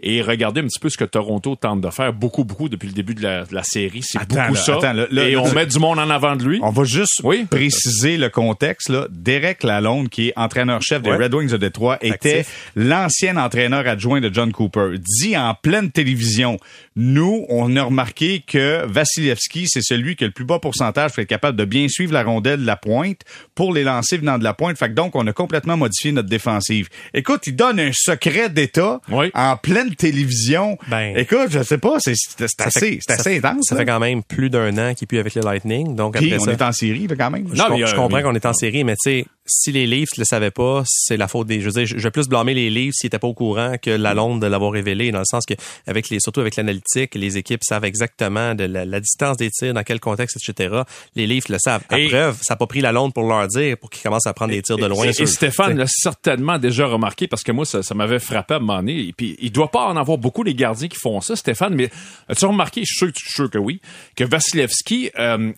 [0.00, 2.94] Et regardez un petit peu ce que Toronto tente de faire beaucoup, beaucoup depuis le
[2.94, 4.02] début de la, série.
[4.02, 4.78] C'est beaucoup ça.
[5.12, 6.60] et on met du monde en avant de lui.
[6.62, 8.88] On va juste préciser le contexte.
[8.88, 9.06] Là.
[9.10, 12.44] Derek Lalonde, qui est entraîneur-chef des Red Wings de Détroit, était
[12.76, 14.96] l'ancien entraîneur adjoint de John Cooper.
[14.98, 16.58] Dit en pleine télévision,
[16.96, 21.20] nous, on a remarqué que Vasilevski, c'est celui qui a le plus bas pourcentage pour
[21.20, 23.22] être capable de bien suivre la rondelle de la pointe
[23.54, 24.78] pour les lancer venant de la pointe.
[24.78, 26.88] Fait que donc, on a complètement modifié notre défensive.
[27.12, 29.00] Écoute, il donne un secret d'État
[29.34, 30.78] en pleine télévision.
[30.88, 32.14] Ben, Écoute, je sais pas, c'est
[32.58, 33.66] assez, c'est assez intense.
[33.68, 35.94] Ça fait quand même plus d'un an qu'il plus avec le Lightning.
[35.96, 37.44] Donc Puis on est en série, quand même.
[37.54, 40.24] Non, je, je comprends qu'on est en série, mais tu sais, si les Leafs le
[40.24, 41.60] savaient pas, c'est la faute des.
[41.60, 43.90] Je veux dire, je vais plus blâmer les Leafs s'ils étaient pas au courant que
[43.90, 45.54] la Londres de l'avoir révélé, dans le sens que
[45.86, 49.82] avec les, surtout avec l'analytique, les équipes savent exactement de la, distance des tirs, dans
[49.82, 50.82] quel contexte, etc.
[51.14, 51.82] Les Leafs le savent.
[51.90, 54.32] À preuve, ça n'a pas pris la Londres pour leur dire, pour qu'ils commencent à
[54.32, 55.06] prendre des tirs de loin.
[55.06, 58.76] Et, Stéphane l'a certainement déjà remarqué parce que moi, ça, m'avait frappé à un moment
[58.78, 59.08] donné.
[59.08, 61.74] Et puis, il doit pas en avoir beaucoup les gardiens qui font ça, Stéphane.
[61.74, 61.90] Mais
[62.28, 63.80] as-tu remarqué, je suis sûr, que oui,
[64.16, 65.52] que Vasilevski, euh,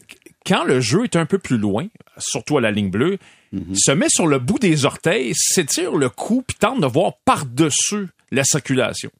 [0.44, 1.86] quand le jeu est un peu plus loin,
[2.18, 3.18] surtout à la ligne bleue,
[3.52, 3.74] Mhm.
[3.74, 8.08] se met sur le bout des orteils, s'étire le cou, puis tente de voir par-dessus
[8.30, 9.10] la circulation.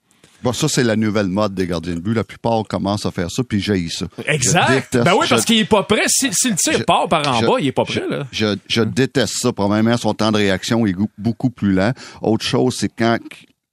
[0.43, 2.15] Bon, ça, c'est la nouvelle mode des gardiens de but.
[2.15, 4.07] La plupart commencent à faire ça, puis j'ai ça.
[4.27, 4.97] Exact.
[4.97, 6.03] ben oui, parce qu'il est pas prêt.
[6.07, 8.05] Si, le tir part par en bas, il est pas prêt.
[8.09, 8.27] Là.
[8.33, 9.53] Je, je déteste ça.
[9.53, 11.93] Probablement, son temps de réaction est beaucoup plus lent.
[12.23, 13.19] Autre chose, c'est quand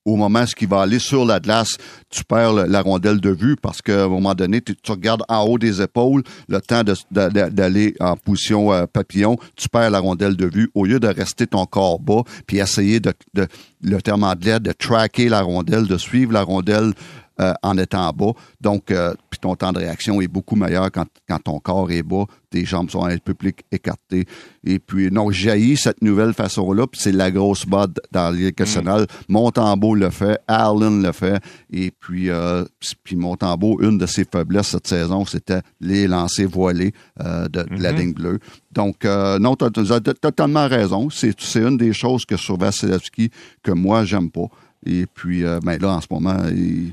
[0.05, 1.77] au moment où il va aller sur la glace,
[2.09, 5.57] tu perds la rondelle de vue parce qu'à un moment donné, tu, regardes en haut
[5.57, 10.69] des épaules, le temps d'aller en position euh, papillon, tu perds la rondelle de vue.
[10.73, 13.47] Au lieu de rester ton corps bas puis essayer de, de
[13.81, 16.93] le terme anglais, de tracker la rondelle, de suivre la rondelle
[17.39, 18.33] euh, en étant bas.
[18.61, 22.03] Donc, euh, puis ton temps de réaction est beaucoup meilleur quand, quand ton corps est
[22.03, 24.25] bas, tes jambes sont un peu plus écartées.
[24.63, 29.01] Et puis, non, jaillit cette nouvelle façon-là, puis c'est la grosse mode dans les nationale.
[29.01, 29.33] Mm.
[29.33, 31.41] Montembeau le fait, Allen le fait,
[31.71, 32.65] et puis, euh,
[33.03, 38.13] puis Montembeau, une de ses faiblesses cette saison, c'était les lancers voilés de, la ligne
[38.13, 38.39] bleue.
[38.73, 41.09] Donc, euh, non, tu as, totalement raison.
[41.09, 43.29] C'est une des choses que sur Vasilevski
[43.61, 44.47] que moi, j'aime pas.
[44.85, 46.37] Et puis, euh, ben là, en ce moment...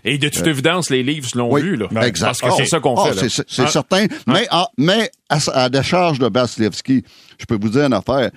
[0.05, 1.77] et de toute euh, évidence, les livres l'ont vu.
[1.77, 1.89] Là.
[2.07, 2.27] Exact.
[2.27, 3.29] Parce que c'est ça qu'on ah, fait.
[3.29, 4.07] C'est certain.
[4.27, 7.03] Mais, à, mais à, à la charge de Vasilevski,
[7.39, 8.31] je peux vous dire une affaire.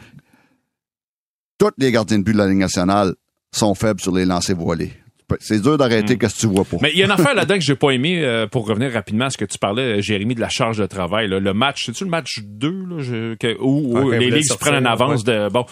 [1.57, 3.13] Tous les gardiens de but de la Ligue nationale
[3.51, 4.93] sont faibles sur les lancers voilés.
[5.39, 6.29] C'est dur d'arrêter mm.
[6.29, 6.77] ce que tu vois pas?
[6.81, 9.25] Mais il y a une affaire là-dedans que j'ai pas aimé, euh, pour revenir rapidement
[9.25, 11.27] à ce que tu parlais, Jérémy, de la charge de travail.
[11.27, 15.49] Le match, c'est-tu le match 2 là, où, les Leafs prennent en avance de...
[15.49, 15.65] Bon,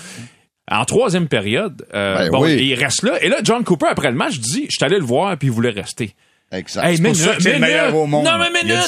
[0.72, 3.22] en troisième période, euh, ben bon, il reste là.
[3.22, 5.52] Et là, John Cooper, après le match, dit, je suis allé le voir, puis il
[5.52, 6.16] voulait rester.
[6.54, 6.86] Exact.
[6.86, 8.26] Hey, c'est le meilleur au monde.
[8.26, 8.84] Non, mais minute,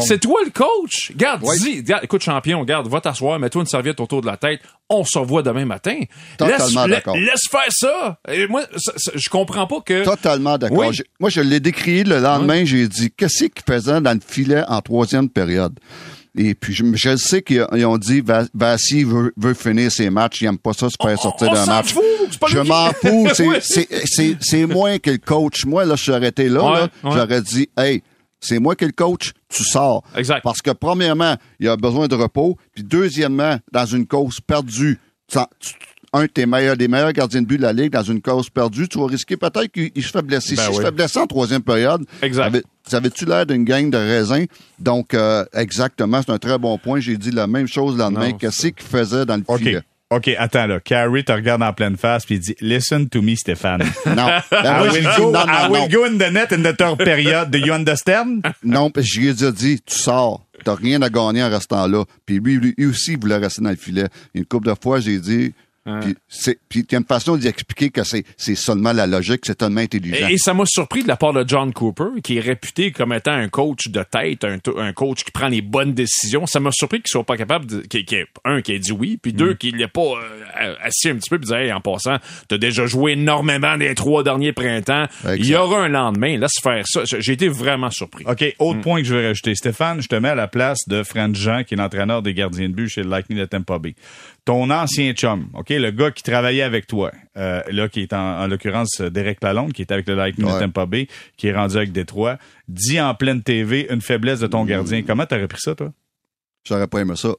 [0.00, 1.12] c'est toi le coach.
[1.16, 4.60] Garde, dis, écoute, champion, garde, va t'asseoir, mets-toi une serviette autour de la tête.
[4.90, 5.98] On se revoit demain matin.
[6.36, 7.16] Totalement d'accord.
[7.16, 8.18] Laisse faire ça.
[8.30, 8.64] Et moi,
[9.14, 10.04] je comprends pas que.
[10.04, 10.92] Totalement d'accord.
[11.20, 14.82] Moi, je l'ai décrit le lendemain, j'ai dit, qu'est-ce qu'il faisait dans le filet en
[14.82, 15.78] troisième période?
[16.36, 20.10] Et puis, je, je sais qu'ils ils ont dit, Va- Vassi veut, veut finir ses
[20.10, 20.40] matchs.
[20.42, 21.92] Il aime pas ça se faire sortir on d'un match.
[21.92, 22.02] fout,
[22.48, 23.28] Je qui- m'en fous.
[23.62, 25.64] C'est- moi que le coach.
[25.64, 26.62] Moi, là, je suis arrêté là.
[26.64, 26.82] Ouais, là.
[27.04, 27.10] ouais.
[27.12, 28.02] J'aurais dit, hey,
[28.40, 30.02] c'est moi qui le coach, tu sors.
[30.16, 30.42] Exact.
[30.42, 32.58] Parce que, premièrement, il a besoin de repos.
[32.74, 35.72] Puis, deuxièmement, dans une course perdue, tu- tu-
[36.14, 38.48] un de tes meilleurs, des meilleurs gardiens de but de la Ligue, dans une course
[38.48, 40.54] perdue, tu vas risquer peut-être qu'il il se fait blesser.
[40.54, 40.76] Ben si il oui.
[40.76, 42.62] se fait blesser en troisième période, Exact.
[42.92, 44.46] avait-tu l'air d'une gang de raisins?
[44.78, 47.00] Donc, euh, exactement, c'est un très bon point.
[47.00, 48.32] J'ai dit la même chose le lendemain.
[48.32, 49.80] Qu'est-ce qu'il faisait dans le filet?
[50.10, 50.80] OK, attends là.
[50.80, 53.82] Carrie te regarde en pleine face puis il dit Listen to me, Stéphane.
[54.06, 54.28] Non.
[54.50, 55.88] Ben, I will j'ai go, non, I non, will non.
[55.88, 57.50] go in the net in the third period.
[57.50, 58.42] Do you understand?
[58.62, 60.44] Non, parce que je lui ai déjà dit, tu sors.
[60.62, 62.04] T'as rien à gagner en restant là.
[62.26, 64.06] Puis lui, lui aussi, il voulait rester dans le filet.
[64.34, 65.52] Une couple de fois, j'ai dit,
[66.00, 69.06] puis c'est- puis il y a une façon d'y expliquer que c'est c'est seulement la
[69.06, 70.28] logique, c'est tellement intelligent.
[70.28, 73.12] Et, et ça m'a surpris de la part de John Cooper, qui est réputé comme
[73.12, 76.46] étant un coach de tête, un, coach qui prend les bonnes décisions.
[76.46, 79.18] Ça m'a surpris qu'il soit pas capable de, qu'il- qu'il- un, qui ait dit oui,
[79.20, 79.36] puis Mm.
[79.36, 80.00] deux, qu'il n'ait pas
[80.60, 82.16] euh, assis un petit peu puis dit, hey, en passant,
[82.48, 85.06] t'as déjà joué énormément des trois derniers printemps.
[85.36, 86.38] Il y aura un lendemain.
[86.38, 87.02] Laisse faire ça.
[87.04, 88.24] J'ai été vraiment surpris.
[88.26, 89.54] OK, autre point que je vais rajouter.
[89.54, 92.68] Stéphane, je te mets à la place de Fran Jean, qui est l'entraîneur des gardiens
[92.68, 93.94] de but chez le Lightning de Tampa Bay.
[94.44, 98.40] Ton ancien chum, OK, le gars qui travaillait avec toi, euh, là, qui est en,
[98.42, 100.60] en l'occurrence euh, Derek Lalonde, qui est avec le Lightning de Ouais.
[100.60, 104.66] Tampa Bay, qui est rendu avec Détroit, dit en pleine TV une faiblesse de ton
[104.66, 105.02] gardien.
[105.02, 105.92] Comment t'aurais pris ça, toi?
[106.64, 107.34] J'aurais pas aimé ça.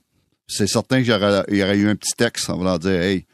[0.48, 3.00] C'est certain qu'il y aurait, il y aurait eu un petit texte en voulant dire,
[3.02, 3.26] hey,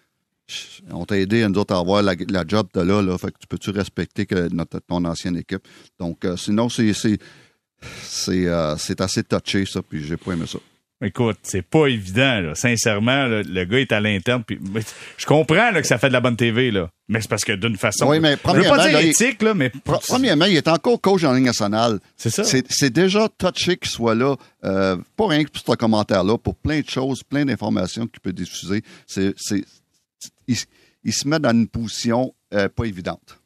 [0.90, 3.18] on t'a aidé nous autres à avoir la, la job de là, là.
[3.18, 5.66] Fait que tu peux-tu respecter que notre, ton ancienne équipe?
[5.98, 7.18] Donc, euh, sinon, c'est, c'est,
[8.04, 10.60] c'est, euh, c'est assez touché, ça, puis j'ai pas aimé ça.
[11.04, 12.56] Écoute, c'est pas évident, là.
[12.56, 14.44] Sincèrement, là, le gars est à l'interne.
[14.44, 14.60] Puis,
[15.18, 16.92] je comprends là, que ça fait de la bonne TV, là.
[17.08, 18.08] Mais c'est parce que d'une façon.
[18.08, 19.70] Oui, mais je veux premièrement, pas dire là, éthique, là, mais.
[19.70, 22.00] Pre- Premièrement, il est encore coach en ligne nationale.
[22.16, 22.44] C'est ça.
[22.44, 26.82] C'est, déjà touché qu'il soit là, euh, pas rien que pour ce commentaire-là, pour plein
[26.82, 28.84] de choses, plein d'informations qu'il peut diffuser.
[29.08, 29.64] C'est, c'est,
[30.48, 30.56] il,
[31.04, 33.40] il se met dans une position euh, pas évidente.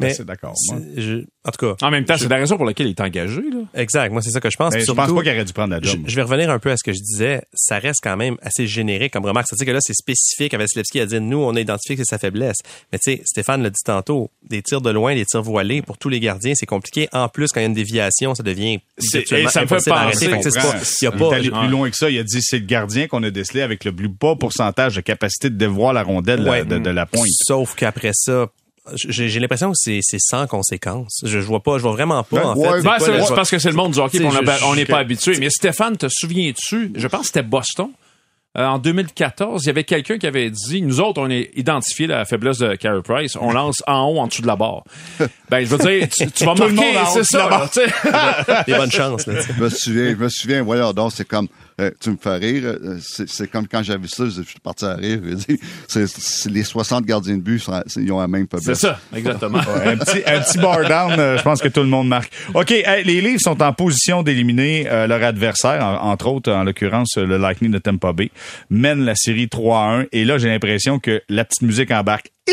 [0.00, 0.54] Mais c'est d'accord.
[0.72, 3.40] en tout cas, En même temps, c'est la raison pour laquelle il est engagé.
[3.40, 3.80] Là.
[3.80, 4.12] exact.
[4.12, 4.74] Moi, c'est ça que je pense.
[4.74, 6.00] Mais je pense pas qu'il aurait dû prendre la job.
[6.06, 7.42] je vais revenir un peu à ce que je disais.
[7.54, 9.46] Ça reste quand même assez générique comme remarque.
[9.48, 10.54] C'est-à-dire que là, c'est spécifique.
[10.54, 12.58] Vasilevski a dit, nous, on a identifié que c'est sa faiblesse.
[12.92, 15.98] Mais tu sais, Stéphane l'a dit tantôt, des tirs de loin, des tirs voilés, pour
[15.98, 17.08] tous les gardiens, c'est compliqué.
[17.12, 20.26] En plus, quand il y a une déviation, ça devient et ça me fait penser,
[20.26, 22.10] il y a Il est pas, allé plus loin que ça.
[22.10, 25.00] Il a dit c'est le gardien qu'on a décelé avec le plus bas pourcentage de
[25.00, 26.64] capacité de dévoir la rondelle Ouais.
[26.64, 27.26] de, de la pointe.
[27.46, 28.48] Sauf qu'après ça,
[28.94, 31.20] j'ai l'impression que c'est c'est sans conséquence.
[31.24, 32.82] Je, je vois pas, je vois vraiment pas, Ben, en ouais, fait.
[32.82, 35.36] ben, c'est Ben, parce que c'est le monde du hockey je- on n'est pas habitué.
[35.38, 36.92] Mais Stéphane, te souviens-tu?
[36.94, 37.90] Je pense que c'était Boston.
[38.58, 42.08] Euh, en 2014, il y avait quelqu'un qui avait dit, nous autres, on a identifié
[42.08, 44.82] la faiblesse de Carey Price, on lance en haut, en dessous de la barre.
[45.50, 47.48] Ben, je veux dire, tu, tu vas marquer, c'est ça.
[47.50, 48.12] la
[48.48, 49.26] là, des bonnes chances.
[49.26, 49.34] Là.
[49.40, 51.48] Je me souviens, je me souviens, voyons donc, c'est comme,
[51.80, 54.60] euh, tu me fais rire, euh, c'est c'est comme quand j'avais vu ça, je suis
[54.62, 58.20] parti à rire, je dis, c'est c'est les 60 gardiens de but, sont- ils ont
[58.20, 58.78] la même C'est faiblesse.
[58.78, 59.58] ça, exactement.
[59.58, 62.30] Ouais, un petit, un petit bar down, euh, je pense que tout le monde marque.
[62.54, 67.16] OK, les Leafs sont en position d'éliminer euh, leur adversaire, en- entre autres, en l'occurrence,
[67.16, 68.30] le Lightning de Tampa Bay,
[68.68, 70.06] mène la série 3 à 1.
[70.12, 72.30] Et là, j'ai l'impression que la petite musique embarque.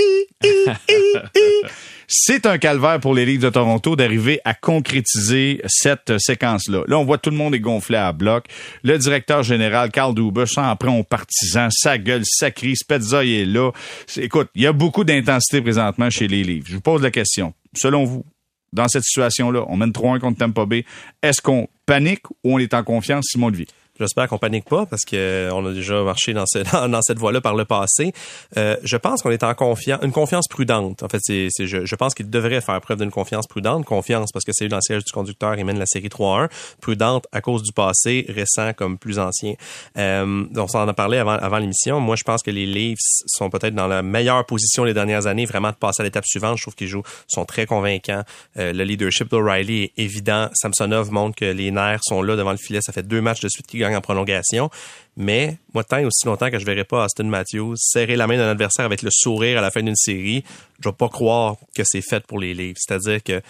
[2.10, 6.84] C'est un calvaire pour les Leafs de Toronto d'arriver à concrétiser cette séquence-là.
[6.88, 8.46] Là, on voit tout le monde est gonflé à bloc.
[8.82, 13.44] Le directeur général, Carl Dubas, s'en prend aux partisans, sa gueule, sa crie, Spezza est
[13.44, 13.72] là.
[14.16, 16.68] Écoute, il y a beaucoup d'intensité présentement chez les Leafs.
[16.68, 17.54] Je vous pose la question.
[17.76, 18.24] Selon vous,
[18.72, 20.86] dans cette situation-là, on mène 3-1 contre Tampa Bay.
[21.22, 23.68] Est-ce qu'on panique ou on est en confiance, Simon Levier?
[24.00, 27.18] J'espère qu'on panique pas parce que euh, on a déjà marché dans, ce- dans, cette
[27.18, 28.14] voie-là par le passé.
[28.58, 31.04] Euh, je pense qu'on est en confiance, une confiance prudente.
[31.04, 33.86] En fait, c'est, je, je pense qu'il devrait faire preuve d'une confiance prudente.
[33.86, 36.50] Confiance parce que c'est eu dans le siège du conducteur et mène la série 3-1.
[36.82, 39.54] Prudente à cause du passé, récent comme plus ancien.
[39.98, 42.00] Euh, on s'en a parlé avant, avant l'émission.
[42.00, 45.46] Moi, je pense que les Leafs sont peut-être dans la meilleure position les dernières années,
[45.46, 46.58] vraiment de passer à l'étape suivante.
[46.58, 48.24] Je trouve qu'ils jouent, sont très convaincants.
[48.58, 50.50] Euh, le leadership d'O'Reilly est évident.
[50.54, 52.80] Samsonov montre que les nerfs sont là devant le filet.
[52.82, 54.70] Ça fait deux matchs de suite en prolongation.
[55.16, 58.38] Mais moi, tant et aussi longtemps que je verrai pas Austin Matthews serrer la main
[58.38, 60.44] d'un adversaire avec le sourire à la fin d'une série,
[60.80, 62.78] je vais pas croire que c'est fait pour les Leafs.
[62.80, 63.42] C'est-à-dire que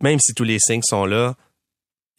[0.00, 1.34] même si tous les signes sont là,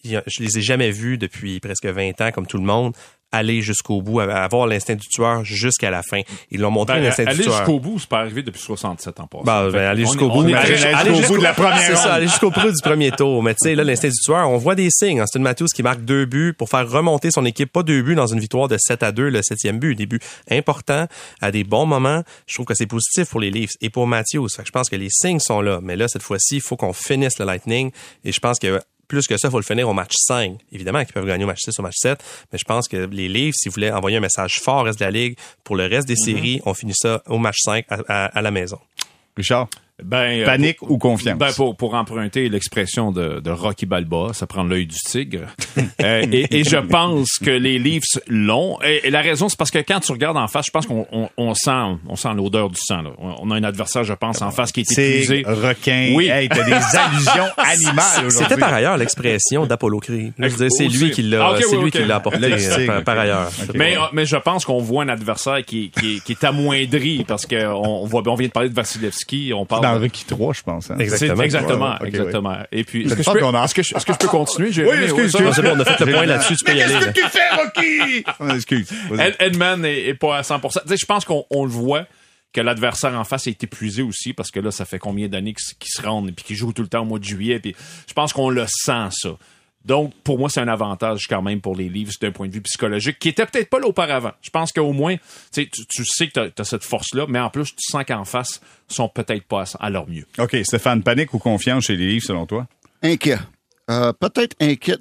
[0.04, 2.93] je les ai jamais vus depuis presque 20 ans, comme tout le monde,
[3.38, 6.21] aller jusqu'au bout, avoir l'instinct du tueur jusqu'à la fin.
[6.52, 7.58] Ils l'ont montré, Ben, l'instinct du aller tueur.
[7.58, 9.43] jusqu'au bout, c'est pas arrivé depuis 67 ans passés.
[9.45, 10.41] Ben, Fait ben, aller jusqu'au bout.
[10.43, 13.41] aller aller jusqu'au bout de la première C'est ça, aller jusqu'au bout du premier tour.
[13.43, 15.21] Mais tu sais, là, l'instinct du tueur, on voit des signes.
[15.21, 17.71] Austin Matthews qui marque deux buts pour faire remonter son équipe.
[17.71, 19.95] Pas deux buts dans une victoire de 7 à 2, le septième but.
[19.95, 20.19] Des buts
[20.52, 21.08] importants
[21.41, 22.23] à des bons moments.
[22.47, 24.47] Je trouve que c'est positif pour les Leafs et pour Matthews.
[24.50, 25.80] Fait que je pense que les signes sont là.
[25.82, 27.91] Mais là, cette fois-ci, il faut qu'on finisse le Lightning.
[28.26, 30.58] Et je pense que plus que ça, il faut le finir au match 5.
[30.72, 32.20] Évidemment qu'ils peuvent gagner au match 6, au match 7,
[32.52, 35.06] mais je pense que les livres, s'ils voulaient envoyer un message fort au reste de
[35.06, 36.26] la Ligue, pour le reste des Mm-hmm.
[36.26, 38.80] séries, on finit ça au match 5 à, à- à la maison.
[39.38, 39.67] Richard,
[40.03, 41.38] Ben, euh, panique pour- ou confiance?
[41.39, 45.47] Ben, pour, pour emprunter l'expression de, de Rocky Balboa, ça prend l'œil du tigre.
[46.03, 48.77] Euh, et, et je pense que les Leafs l'ont.
[48.83, 51.07] Et, et la raison, c'est parce que quand tu regardes en face, je pense qu'on
[51.12, 53.01] on, on sent, on sent l'odeur du sang.
[53.01, 53.10] Là.
[53.17, 55.43] On on a un adversaire, je pense, en face qui est c'est épuisé.
[55.45, 56.12] requin.
[56.15, 56.27] Oui.
[56.29, 58.38] Hey, t'as des allusions animales aujourd'hui.
[58.49, 60.31] C'était par ailleurs l'expression d'Apollo dire,
[60.69, 63.49] C'est lui qui l'a, Ah, c'est oui, lui qui l'a apporté euh, tigre, par, ailleurs.
[63.75, 66.43] Mais, euh, mais je pense qu'on voit un adversaire qui, est- qui, est- qui est
[66.43, 70.26] amoindri parce qu'on on voit, on vient de parler de Vasilevski, on parle Dans Rocky
[70.26, 70.91] 3, je pense.
[70.91, 70.97] hein.
[71.00, 71.36] Exactement.
[71.38, 72.58] C'est- Exactement, Ouais, ouais, ok, exactement.
[72.71, 74.28] Et puis, est-ce que, je peux, qu'on en- est-ce que je- est-ce que je peux
[74.28, 74.69] continuer?
[74.84, 76.93] Oui, excuse, on a fait le point là-dessus, tu peux y aller.
[76.93, 77.12] là.
[77.13, 78.23] tu fais, Rocky?
[78.56, 78.88] Excuse.
[79.19, 80.82] Ed- Edman est, est pas à 100%.
[80.84, 82.06] Tu sais, je pense qu'on on le voit
[82.54, 85.91] que l'adversaire en face est épuisé aussi parce que là, ça fait combien d'années qu'ils
[85.91, 87.60] se rendent et puis qu'ils jouent tout le temps au mois de juillet.
[87.60, 87.76] Puis
[88.08, 89.30] je pense qu'on le sent, ça.
[89.88, 92.62] Donc, pour moi, c'est un avantage quand même pour les Leafs d'un point de vue
[92.62, 94.34] psychologique qui était peut-être pas là auparavant.
[94.41, 97.50] Je pense qu'au moins, tu, sais, tu sais que tu as, cette force-là, mais en
[97.50, 100.26] plus, tu sens qu'en face, ils sont peut-être pas à, leur mieux.
[100.39, 102.67] OK, Stéphane, panique ou confiance chez les livres, selon toi?
[103.02, 103.39] Inquiet.
[103.89, 104.97] Euh, Peut-être inquiet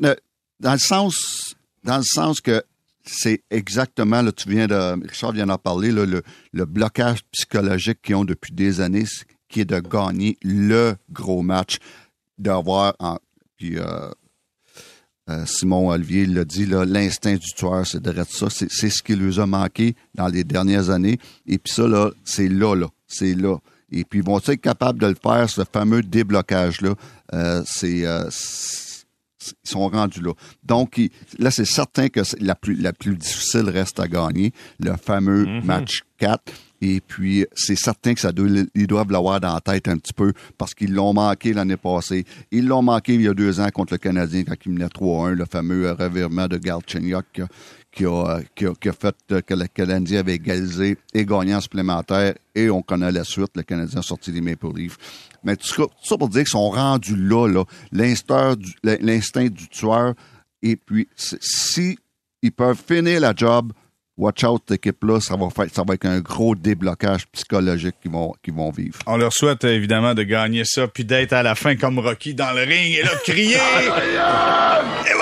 [0.60, 2.62] dans le sens, dans le sens que
[3.04, 6.22] c'est exactement, là, tu viens de, Richard vient d'en parler, là, le,
[6.52, 9.04] le blocage psychologique qu'ils ont depuis des années,
[9.48, 11.78] qui est de gagner le gros match,
[12.38, 12.94] d'avoir,
[13.56, 14.10] puis euh,
[15.28, 18.48] euh, Simon Olivier l'a dit, là, l'instinct du tueur, c'est de ça.
[18.50, 21.18] C'est c'est ce qui leur a manqué dans les dernières années.
[21.46, 22.86] Et puis ça, là, c'est là, là.
[23.08, 23.56] C'est là.
[23.92, 26.94] Et puis, vont ils être capables de le faire, ce fameux déblocage-là?
[27.34, 28.04] Euh, c'est...
[28.06, 28.84] euh, c'est-
[29.64, 30.32] ils sont rendus là.
[30.64, 34.96] Donc, il- là, c'est certain que la plus, la plus difficile reste à gagner, le
[34.96, 36.42] fameux match 4.
[36.88, 40.94] Et puis, c'est certain que doivent l'avoir dans la tête un petit peu parce qu'ils
[40.94, 42.24] l'ont manqué l'année passée.
[42.52, 45.30] Ils l'ont manqué il y a deux ans contre le Canadien quand il menait 3-1,
[45.32, 47.42] le fameux revirement de Galchenyuk
[47.90, 48.40] qui a,
[48.92, 52.34] fait que le Canadien avait égalisé et gagné en supplémentaire.
[52.54, 54.98] Et on connaît la suite, le Canadien a sorti les Maple Leafs.
[55.42, 57.64] Mais tout ça, ça pour dire qu'ils sont rendus là.
[57.90, 60.14] L'instinct du, du tueur.
[60.62, 61.98] Et puis, si
[62.42, 63.72] ils peuvent finir la job,
[64.16, 68.10] watch out, cette équipe-là, ça va faire, ça va être un gros déblocage psychologique qu'ils
[68.10, 68.98] vont, qu'ils vont vivre.
[69.06, 72.34] On leur souhaite euh, évidemment de gagner ça, puis d'être à la fin comme Rocky
[72.34, 73.56] dans le ring et là de crier.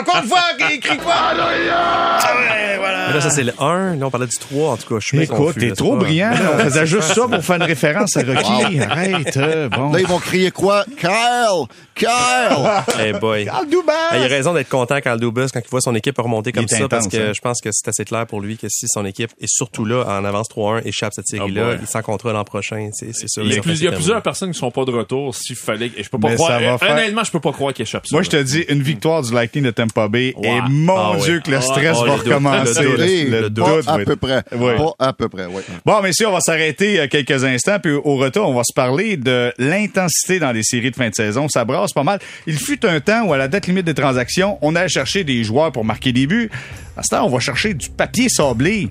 [0.00, 1.14] Encore une fois, il crie quoi?
[1.16, 3.08] Ah ouais, voilà.
[3.08, 3.96] Mais Là, ça, c'est le 1.
[3.96, 4.72] Là, on parlait du 3.
[4.72, 6.30] En tout cas, je suis bien Écoute, confus, t'es là, trop pas- brillant.
[6.30, 6.38] là.
[6.54, 8.80] On faisait juste ça pour faire une référence à Rocky.
[8.80, 9.36] Arrête.
[9.36, 9.92] euh, bon.
[9.92, 10.84] Là, ils vont crier quoi?
[10.98, 11.66] Kyle!
[11.94, 12.08] Kyle!
[12.98, 13.44] Hey boy.
[13.68, 13.92] Dubas!
[14.10, 16.64] Ah, il a raison d'être content quand Dubas, quand il voit son équipe remonter comme
[16.68, 17.32] Il est ça, parce que hein.
[17.34, 20.04] je pense que c'est assez clair pour lui que si son équipe est surtout là,
[20.06, 21.78] en avance 3-1, échappe cette série-là, Oh boy.
[21.82, 23.42] il s'en contrat l'an prochain, c'est c'est sûr.
[23.42, 24.90] Il y a, certain, plus- il y a c'est plusieurs personnes qui sont pas de
[24.92, 25.90] retour s'il fallait.
[25.96, 26.50] Et je peux pas Mais croire.
[26.52, 28.14] ça va faire- Honnêtement, je peux pas croire qu'il échappe ça.
[28.14, 30.48] Moi, je te dis, une victoire du Lightning de Tampa Bay, Ouais.
[30.48, 31.16] et mon Ah.
[31.22, 32.82] Dieu que le Ah, stress ah, va le recommencer.
[32.82, 33.00] le doute.
[33.06, 34.42] Oui, Le doute à peu près.
[34.56, 34.76] Ouais.
[34.76, 35.62] Pas à peu près, oui.
[35.84, 39.16] Bon, messieurs, on va s'arrêter euh, quelques instants, puis au retour, on va se parler
[39.16, 41.48] de l'intensité dans les séries de fin de saison.
[41.48, 42.18] Ça brasse pas mal.
[42.46, 45.42] Il fut un temps où, à la date limite des transactions, on allait chercher des
[45.44, 46.50] joueurs pour marquer des buts.
[46.96, 48.88] À ce temps, on va chercher du papier sablé.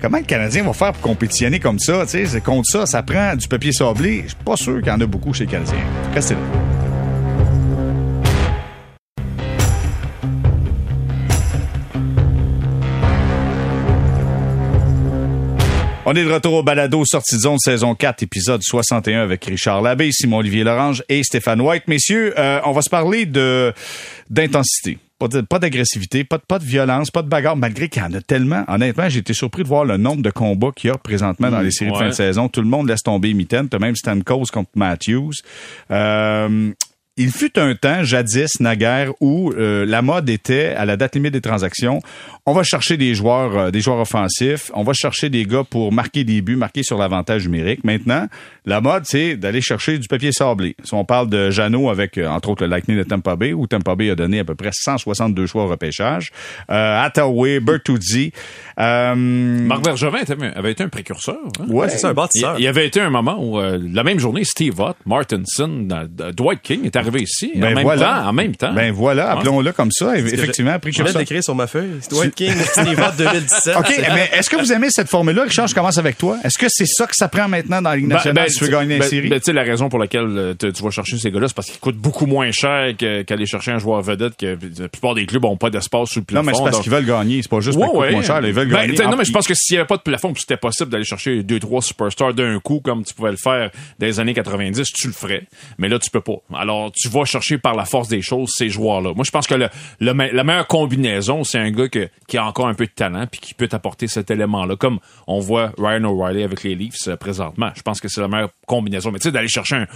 [0.00, 2.04] Comment le Canadien va faire pour compétitionner comme ça?
[2.04, 4.22] Tu sais, c'est contre ça, ça prend du papier sablé.
[4.24, 5.76] Je suis pas sûr qu'il y en a beaucoup chez les Canadiens.
[6.14, 6.40] Restez là.
[16.12, 19.80] On est de retour au balado sortie de zone saison 4 épisode 61 avec Richard
[19.80, 21.84] Labbé, Simon-Olivier Lorange et Stéphane White.
[21.86, 23.72] Messieurs, euh, on va se parler de
[24.28, 24.98] d'intensité.
[25.20, 28.20] Pas d'agressivité, pas de, pas de violence, pas de bagarre, malgré qu'il y en a
[28.20, 28.64] tellement.
[28.66, 31.60] Honnêtement, j'ai été surpris de voir le nombre de combats qu'il y a présentement dans
[31.60, 32.48] les séries de fin de saison.
[32.48, 33.68] Tout le monde laisse tomber Mitten.
[33.68, 35.34] T'as même Stamkos contre Matthews.
[35.92, 36.72] Euh,
[37.16, 41.32] il fut un temps, jadis, naguère, où euh, la mode était, à la date limite
[41.32, 42.00] des transactions,
[42.46, 45.92] on va chercher des joueurs, euh, des joueurs offensifs, on va chercher des gars pour
[45.92, 47.84] marquer des buts, marquer sur l'avantage numérique.
[47.84, 48.26] Maintenant,
[48.64, 50.76] la mode, c'est d'aller chercher du papier sablé.
[50.82, 53.66] Si on parle de Jeannot avec, euh, entre autres, le Lightning de Tampa Bay, où
[53.66, 56.30] Tampa Bay a donné à peu près 162 choix au repêchage,
[56.70, 58.32] euh, Attaway, Bertuzzi,
[58.78, 60.20] euh, Marc Bergevin
[60.54, 61.36] avait été un précurseur.
[61.58, 61.64] hein?
[61.68, 62.54] ouais, C'est ça, un Il, bâtisseur.
[62.58, 65.88] il y avait été un moment où, euh, la même journée, Steve Ott, Martinson,
[66.20, 68.06] euh, Dwight King est arrivé ici Ben en, même voilà.
[68.22, 68.72] temps, en même temps.
[68.72, 71.18] Ben voilà, appelons-le comme ça, effectivement, Je viens de précurseur.
[71.18, 71.90] l'écrire sur ma feuille.
[72.00, 73.76] C'est Dwight King, Steve Ott 2017.
[73.78, 75.44] OK, mais est-ce que vous aimez cette formule-là?
[75.44, 76.36] Richard, je commence avec toi.
[76.44, 78.58] Est-ce que c'est ça que ça prend maintenant dans la Ligue Ben, nationale ben, si
[78.58, 79.28] tu veux gagner une ben, série?
[79.28, 81.68] ben, tu sais, la raison pour laquelle euh, tu vas chercher ces gars-là, c'est parce
[81.68, 85.42] qu'ils coûtent beaucoup moins cher qu'aller chercher un joueur vedette que la plupart des clubs
[85.42, 86.46] n'ont pas d'espace sur le non, plafond.
[86.46, 87.42] mais c'est parce donc- qu'ils veulent gagner.
[87.42, 88.12] C'est pas juste Ouais, parce qu'ils coûtent ouais.
[88.12, 88.40] moins cher.
[88.44, 89.10] Ils veulent Ben, gagner.
[89.10, 91.04] non, mais je pense que s'il n'y avait pas de plafond, puis c'était possible d'aller
[91.04, 94.82] chercher deux, trois superstars d'un coup, comme tu pouvais le faire dans les années 90,
[94.92, 95.42] tu le ferais.
[95.78, 96.36] Mais là, tu peux pas.
[96.54, 99.12] Alors, tu vas chercher par la force des choses ces joueurs-là.
[99.14, 99.68] Moi, je pense que le,
[100.00, 102.90] le me- la meilleure combinaison, c'est un gars que, qui a encore un peu de
[102.92, 104.76] talent puis qui peut t'apporter cet élément-là.
[104.76, 107.70] Comme on voit Ryan O'Reilly avec les Leafs euh, présentement.
[107.74, 109.10] Je pense que c'est la meilleure combinaison.
[109.10, 109.86] Mais tu sais, d'aller chercher un,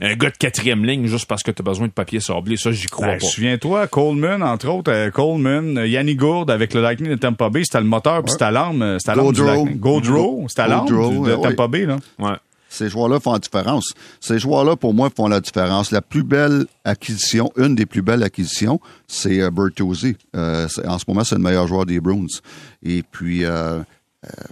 [0.00, 2.72] un gars de quatrième ligne juste parce que tu as besoin de papier sablé, ça,
[2.72, 3.26] j'y crois Ben, pas.
[3.26, 7.64] Souviens-toi, Coleman, entre autres, euh, Coleman, euh, Yanni Gourde avec le Lightning de Tampa Bay,
[7.64, 9.32] c'était le moteur, puis c'était l'arme, c'était l'arme.
[9.32, 9.78] Lightning.
[9.78, 10.88] Gaudreau, c'était l'arme
[11.24, 11.96] de Tampa Bay, là.
[12.18, 12.32] Ouais.
[12.72, 13.92] Ces joueurs-là font la différence.
[14.18, 15.90] Ces joueurs-là, pour moi, font la différence.
[15.90, 20.16] La plus belle acquisition, une des plus belles acquisitions, c'est euh, Bertuzzi.
[20.34, 22.26] Euh, en ce moment, c'est le meilleur joueur des Bruins.
[22.82, 23.80] Et puis, euh,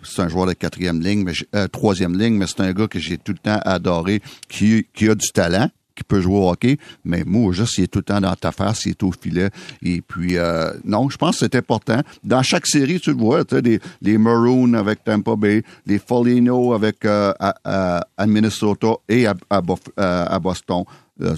[0.03, 3.17] c'est un joueur de quatrième ligne, mais troisième ligne, mais c'est un gars que j'ai
[3.17, 5.71] tout le temps adoré, qui a du talent,
[6.05, 8.85] peut jouer au hockey, mais moi, juste, il est tout le temps dans ta face,
[8.87, 9.51] il est au filet.
[9.83, 12.01] Et puis, euh, non, je pense que c'est important.
[12.25, 15.99] Dans chaque série, tu le vois, tu sais, les, les Maroons avec Tampa Bay, les
[15.99, 19.61] Foligno avec euh, à, à- Minnesota et à, à
[19.99, 20.85] euh, Boston.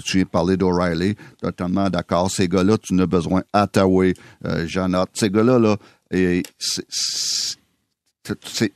[0.05, 2.31] Tu de parler d'O'Reilly, totalement d'accord.
[2.31, 3.41] Ces gars-là, tu en as besoin.
[3.51, 4.13] Attaway,
[4.45, 5.75] euh, Janot, ces gars-là, là,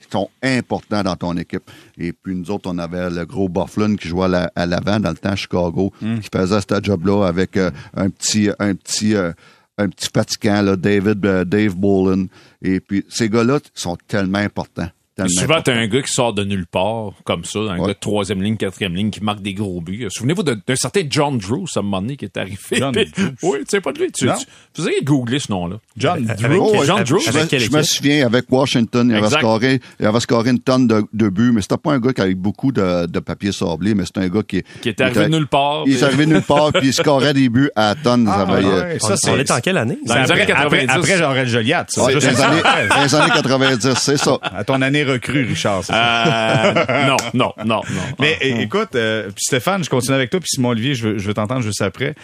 [0.09, 1.69] sont importants dans ton équipe.
[1.97, 4.99] Et puis nous autres, on avait le gros Bufflin qui jouait à la- à l'avant
[4.99, 9.15] dans le temps à Chicago, qui faisait ce job-là avec euh, un petit un petit
[9.15, 9.31] euh,
[9.77, 12.25] un petit fatigant, là, David euh, Dave Bolin.
[12.61, 14.89] Et puis ces gars-là sont tellement importants.
[15.27, 17.87] Souvent, t'as un gars qui sort de nulle part, comme ça, un Ouais.
[17.87, 20.05] gars de troisième ligne, quatrième ligne, qui marque des gros buts.
[20.09, 22.57] Souvenez-vous d'un certain John Drew, à un moment donné, qui est arrivé.
[22.73, 23.03] John Drew?
[23.43, 24.11] oui, tu sais pas de lui.
[24.11, 24.31] Tu, tu,
[24.77, 25.77] vous avez googlé ce nom-là.
[25.97, 26.59] John Avec- Drew?
[26.61, 29.79] Oh, John Drew, je, avec me- quelle je me souviens, avec Washington, il avait, scoré,
[29.99, 32.35] il avait scoré une tonne de, de buts, mais c'était pas un gars qui avait
[32.35, 35.35] beaucoup de, de papier sablé, mais c'est un gars qui, Qui est arrivé était- de
[35.35, 35.83] nulle part.
[35.87, 38.27] Il puis- est arrivé nulle part, puis il scorait des buts à tonnes.
[38.29, 39.97] Ah, Ça avait, euh, ouais, On, ça, on c'est est en quelle année?
[40.05, 40.85] Dans les après, années 90.
[40.89, 42.07] après, Jean-Red Joliat, ça.
[42.11, 44.37] Les années 90, c'est ça.
[44.43, 46.67] À ton année recrue, Richard, c'est ça?
[46.77, 48.03] Euh, non, non, non, non.
[48.19, 51.27] Mais é- écoute, euh, Stéphane, je continue avec toi, puis Simon Olivier, je veux, je
[51.27, 52.15] veux t'entendre juste après.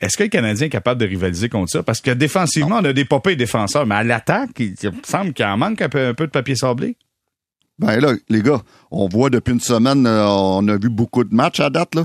[0.00, 1.82] Est-ce que le Canadien est capable de rivaliser contre ça?
[1.82, 5.32] Parce que défensivement, on a des popées défenseurs, mais à l'attaque, il, il me semble
[5.34, 6.96] qu'il en manque un peu, un peu de papier sablé.
[7.78, 11.34] Ben là, les gars, on voit depuis une semaine, euh, on a vu beaucoup de
[11.34, 12.04] matchs à date, là.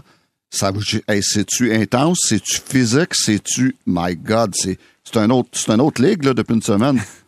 [0.49, 0.71] Ça,
[1.09, 2.19] hey, c'est-tu intense?
[2.29, 3.09] C'est-tu physique?
[3.13, 7.01] C'est-tu, my God, c'est, c'est un autre, c'est une autre ligue, là, depuis une semaine.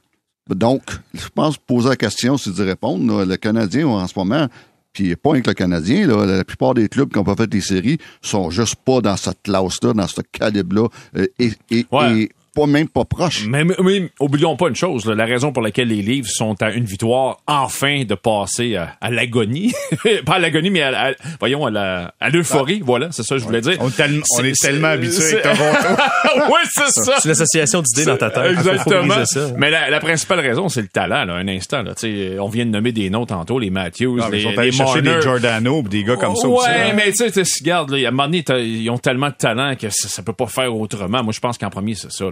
[0.50, 0.84] Donc,
[1.14, 3.26] je pense poser la question, c'est d'y répondre, là.
[3.26, 4.48] Le Canadien, en ce moment,
[4.94, 7.62] puis pas avec le Canadien, là, la plupart des clubs qui n'ont pas fait des
[7.62, 12.22] séries sont juste pas dans cette classe-là, dans ce calibre-là, euh, et, et, Ouais.
[12.22, 13.46] et pas même pas proche.
[13.48, 16.62] Mais, mais, mais oublions pas une chose, là, la raison pour laquelle les livres sont
[16.62, 19.74] à une victoire, enfin de passer à, à l'agonie,
[20.26, 23.42] pas à l'agonie, mais à, à- voyons à la à l'euphorie, voilà, c'est ça que
[23.42, 23.78] je voulais dire.
[23.80, 26.02] On, est tellement- on est C'est- tellement habitué avec Toronto.
[26.50, 27.14] oui, c'est ça.
[27.20, 28.52] C'est l'association d'idées dans ta tête.
[28.52, 29.26] Exactement.
[29.26, 29.52] ça.
[29.58, 31.84] Mais la, la principale raison, c'est le talent, là, un instant.
[31.84, 31.94] Là.
[31.96, 34.58] Tu sais, On vient de nommer des noms tantôt, les Matthews, Ah, les, ils sont
[34.58, 35.16] allés les chercher Marner.
[35.18, 36.68] des Giordano, pis des gars comme ça ouais, aussi.
[36.70, 36.94] hein.
[36.96, 39.36] mais tu sais, tu sais, regarde, là, à un moment donné, ils ont tellement de
[39.36, 41.24] talent que ça, ça peut pas faire autrement.
[41.24, 42.26] Moi, je pense qu'en premier, c'est ça.
[42.26, 42.32] Là.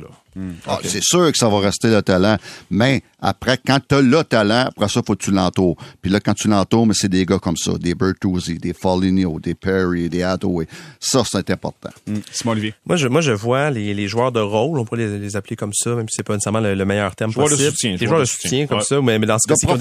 [0.67, 2.35] Ah, C'est sûr que ça va rester le talent.
[2.69, 5.77] Mais après, quand tu as le talent, après ça, faut que tu l'entoures.
[6.01, 9.39] Puis là, quand tu l'entoures, mais c'est des gars comme ça, des Bertuzzi, des Foligno,
[9.39, 10.67] des Perry, des Hathaway.
[10.99, 11.89] Ça, c'est important.
[12.09, 12.73] Hum, Simon Olivier.
[12.85, 15.55] Moi, je, moi, je vois les, les joueurs de rôle, on pourrait les, les appeler
[15.55, 17.71] comme ça, même si c'est pas nécessairement le, le meilleur terme Joueurs de possible.
[17.71, 18.83] soutien, Des joueurs joueurs de de soutien, soutien, comme ouais.
[18.83, 19.77] ça, mais, mais dans ce De cas-ci,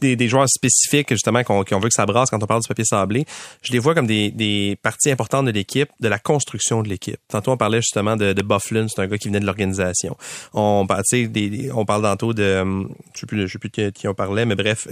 [0.00, 2.62] des, des, des joueurs spécifiques, justement, qu'on- ont vu que ça brasse quand on parle
[2.62, 3.26] du papier sablé.
[3.60, 7.18] Je les vois comme des, des parties importantes de l'équipe, de la construction de l'équipe.
[7.28, 9.67] Tantôt, on parlait justement de, de Bufflin, c'est un gars qui venait de l'organisation.
[10.54, 14.54] On, parle, tantôt de, hum, je sais plus, je sais plus qui, on parlait, mais
[14.54, 14.88] bref,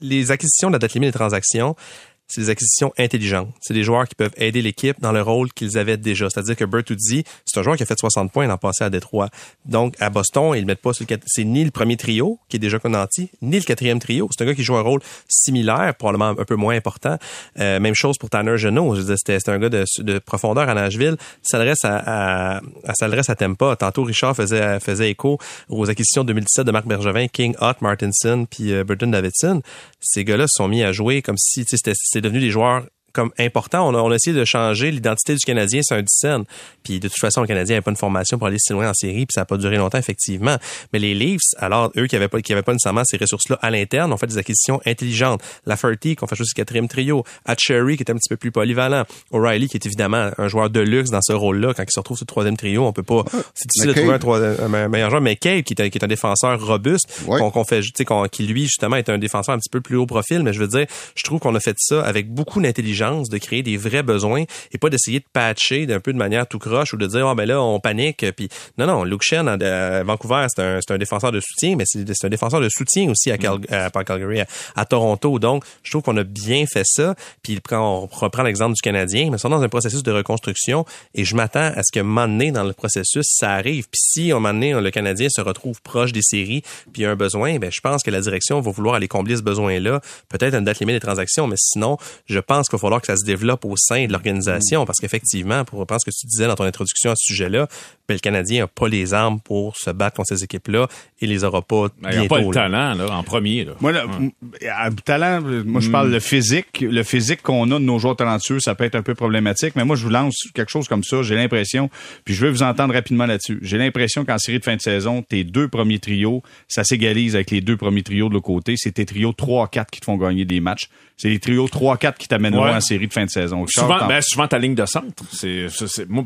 [0.00, 1.76] les acquisitions de la date limite des transactions,
[2.26, 3.50] c'est des acquisitions intelligentes.
[3.60, 6.28] C'est des joueurs qui peuvent aider l'équipe dans le rôle qu'ils avaient déjà.
[6.30, 9.28] C'est-à-dire que Bertuzzi, c'est un joueur qui a fait 60 points l'an passé à Détroit.
[9.66, 12.56] Donc, à Boston, ils le mettent pas sur le c'est ni le premier trio, qui
[12.56, 14.28] est déjà Conanti, ni le quatrième trio.
[14.36, 17.18] C'est un gars qui joue un rôle similaire, probablement un peu moins important.
[17.58, 18.96] Euh, même chose pour Tanner Genot.
[19.16, 21.16] C'était, un gars de, de profondeur à Nashville.
[21.42, 23.76] Ça s'adresse à, à, à, s'adresse à Tempa.
[23.76, 28.72] Tantôt, Richard faisait, faisait écho aux acquisitions 2017 de Marc Bergevin, King, Hott, Martinson, puis
[28.72, 29.62] euh, Burton Davidson.
[30.00, 33.88] Ces gars-là sont mis à jouer comme si, c'était- c'est devenu des joueurs comme important.
[33.88, 36.44] On a, on a essayé de changer l'identité du Canadien, c'est un dixaine.
[36.82, 38.94] Puis de toute façon, le Canadien n'avait pas une formation pour aller si loin en
[38.94, 40.56] série, puis ça n'a pas duré longtemps, effectivement.
[40.92, 43.70] Mais les Leafs, alors eux qui n'avaient pas, qui avaient pas nécessairement ces ressources-là à
[43.70, 45.40] l'interne, ont fait des acquisitions intelligentes.
[45.66, 47.24] Lafferty, qu'on fait juste quatrième trio.
[47.58, 49.04] Cherry, qui est un petit peu plus polyvalent.
[49.30, 51.72] O'Reilly, qui est évidemment un joueur de luxe dans ce rôle-là.
[51.74, 53.22] Quand il se retrouve sur le troisième trio, on peut pas,
[53.54, 55.22] c'est difficile de trouver un, troisième- un meilleur joueur.
[55.22, 57.38] Mais Cave, qui est un, qui est un défenseur robuste, Ouais.
[57.38, 59.80] qu'on qu'on fait, tu sais, qu'on- qui lui, justement, est un défenseur un petit peu
[59.80, 60.42] plus haut profil.
[60.42, 63.62] Mais je veux dire, je trouve qu'on a fait ça avec beaucoup d'intelligence de créer
[63.62, 66.96] des vrais besoins et pas d'essayer de patcher d'un peu de manière tout croche ou
[66.96, 68.24] de dire, oh, ben là, on panique.
[68.36, 68.48] Puis,
[68.78, 72.28] non, non, Luke Shen à, Vancouver, c'est un, un, défenseur de soutien, mais c'est un
[72.28, 74.42] défenseur de soutien aussi à, Cal à, Calgary,
[74.74, 75.38] à, Toronto.
[75.38, 77.14] Donc, je trouve qu'on a bien fait ça.
[77.42, 80.84] Puis, quand on reprend l'exemple du Canadien, mais c'est dans un processus de reconstruction
[81.14, 83.84] et je m'attends à ce que, un moment donné, dans le processus, ça arrive.
[83.90, 87.06] Puis, si, un moment donné, le Canadien se retrouve proche des séries, puis il y
[87.06, 90.00] a un besoin, ben, je pense que la direction va vouloir aller combler ce besoin-là.
[90.28, 93.16] Peut-être une date limite des transactions, mais sinon, je pense qu'il va falloir que ça
[93.16, 96.54] se développe au sein de l'organisation parce qu'effectivement, pour reprendre ce que tu disais dans
[96.54, 97.68] ton introduction à ce sujet-là,
[98.08, 100.88] ben, le Canadien n'a pas les armes pour se battre contre ces équipes-là
[101.20, 103.64] et les aura pas ben, Il n'a pas le talent, là, en premier.
[103.64, 103.72] Là.
[103.80, 106.20] Moi, le, talent, moi, je parle de hmm.
[106.20, 106.80] physique.
[106.80, 109.84] Le physique qu'on a de nos joueurs talentueux, ça peut être un peu problématique, mais
[109.84, 111.22] moi, je vous lance quelque chose comme ça.
[111.22, 111.90] J'ai l'impression,
[112.24, 113.58] puis je vais vous entendre rapidement là-dessus.
[113.62, 117.50] J'ai l'impression qu'en série de fin de saison, tes deux premiers trios, ça s'égalise avec
[117.50, 118.74] les deux premiers trios de l'autre côté.
[118.76, 120.88] C'est tes trios 3-4 qui te font gagner des matchs.
[121.16, 123.64] C'est les trios 3-4 qui t'amènent loin en série de fin de saison.
[123.68, 125.22] Souvent, ben, souvent ta ligne de centre.
[125.32, 125.68] C'est,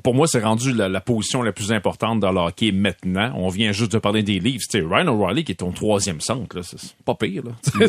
[0.03, 3.33] pour moi, c'est rendu la, position la plus importante dans le hockey maintenant.
[3.37, 4.63] On vient juste de parler des livres.
[4.69, 6.61] C'est Ryan O'Reilly qui est ton troisième centre.
[6.63, 7.43] C'est pas pire.
[7.45, 7.87] Là.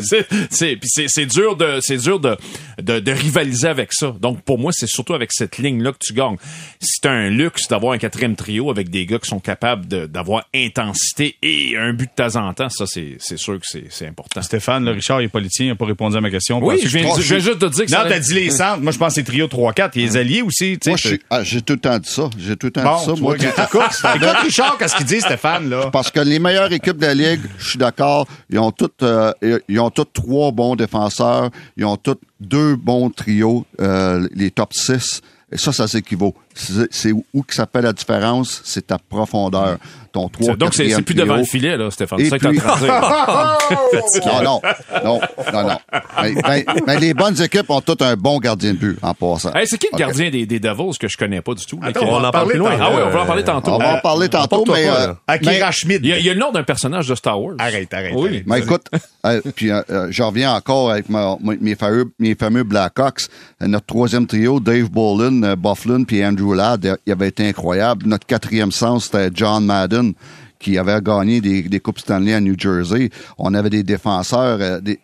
[0.50, 0.78] c'est,
[1.08, 2.36] c'est, dur de, c'est dur de,
[2.78, 4.14] de, rivaliser avec ça.
[4.20, 6.36] Donc pour moi, c'est surtout avec cette ligne-là que tu gagnes.
[6.80, 11.36] C'est un luxe d'avoir un quatrième trio avec des gars qui sont capables d'avoir intensité
[11.42, 12.68] et un but de temps en temps.
[12.68, 14.42] Ça, c'est, sûr que c'est, important.
[14.42, 16.60] Stéphane, le Richard, il est politicien, il n'a pas répondu à ma question.
[16.62, 18.80] Oui, je viens, juste te dire que Non, t'as dit les centres.
[18.80, 19.90] Moi, je pense que c'est trio 3-4.
[19.94, 20.78] Il y a les alliés aussi.
[20.86, 20.96] Moi,
[21.30, 22.30] ah, j'ai tout le temps dit ça.
[22.38, 23.14] J'ai tout le temps dit ça.
[23.14, 23.36] Moi,
[23.76, 25.90] écoute, Richard, qu'est-ce qu'il dit, Stéphane, là?
[25.90, 29.32] Parce que les meilleures équipes de la Ligue, je suis d'accord, ils ont toutes, euh,
[29.68, 31.50] ils ont toutes trois bons défenseurs.
[31.76, 35.20] Ils ont toutes deux bons trios, euh, les top 6.
[35.52, 36.34] Et ça, ça s'équivaut.
[36.54, 38.60] C'est où que ça fait la différence?
[38.64, 39.78] C'est ta profondeur
[40.12, 42.18] ton 3 Donc, c'est plus devant le filet, là, Stéphane.
[42.18, 42.46] C'est ça que
[44.26, 44.60] Non, non,
[45.04, 45.20] non,
[45.52, 45.78] non, non.
[46.22, 49.52] Mais, mais, les bonnes équipes ont toutes un bon gardien de but, en passant.
[49.64, 51.78] c'est qui le gardien des, des Devils que je connais pas du tout?
[51.82, 52.76] Attends, on, va en parler loin.
[52.80, 53.72] Ah oui, on va en parler tantôt.
[53.72, 54.88] On va en parler tantôt, mais...
[54.88, 56.00] Euh, Akira Schmidt.
[56.02, 57.54] Il y, a, le nom d'un personnage de Star Wars.
[57.58, 58.12] Arrête, arrête.
[58.14, 58.42] Oui.
[58.46, 58.86] Mais écoute,
[59.26, 63.22] euh, puis euh, je reviens encore avec mes, fameux, mes fameux Blackhawks.
[63.60, 68.06] Notre troisième trio, Dave Bolin, Bufflin puis Andrew Il avait été incroyable.
[68.06, 70.14] Notre quatrième sens, c'était John Madden
[70.58, 73.10] qui avait gagné des, des Coupes Stanley à New Jersey.
[73.38, 74.98] On avait des défenseurs, euh, des,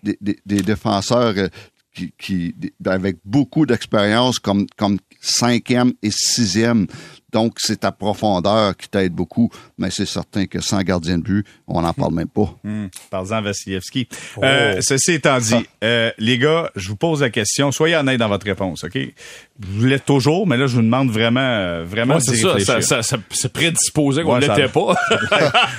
[0.45, 1.49] défenseurs euh,
[2.19, 6.87] qui, avec beaucoup d'expérience comme, comme cinquième et sixième.
[7.37, 11.47] Donc, c'est ta profondeur qui t'aide beaucoup, mais c'est certain que sans gardien de but,
[11.69, 12.57] on n'en parle même pas.
[12.65, 12.87] Mmh.
[13.11, 14.09] Parle-en, Vassilievski.
[14.43, 14.81] Euh, oh.
[14.81, 17.73] ceci étant dit, euh, les gars, je vous pose la question.
[17.73, 18.99] Soyez honnêtes dans votre réponse, OK?
[19.59, 23.19] Vous l'êtes toujours, mais là, je vous demande vraiment, euh, vraiment c'est ça, ça, ça,
[23.29, 24.95] c'est prédisposé qu'on ne l'était pas.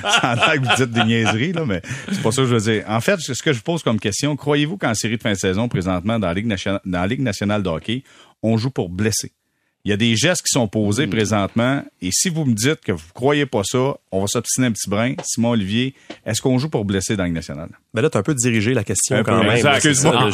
[0.03, 1.81] ça en que vous dites des niaiseries, là, mais
[2.11, 2.83] c'est pas ça que je veux dire.
[2.87, 5.37] En fait, ce que je vous pose comme question, croyez-vous qu'en série de fin de
[5.39, 8.03] saison, présentement, dans la Ligue nationale, dans la Ligue nationale de hockey,
[8.43, 9.31] on joue pour blesser?
[9.87, 11.11] Il y a des gestes qui sont posés mm.
[11.11, 11.81] présentement.
[12.01, 14.73] Et si vous me dites que vous ne croyez pas ça, on va s'obstiner un
[14.73, 15.13] petit brin.
[15.23, 15.93] Simon Olivier,
[16.25, 17.69] est-ce qu'on joue pour blesser dans la nationale?
[17.93, 19.65] Ben là, tu as un peu dirigé la question quand même.
[19.65, 20.29] Excuse-moi.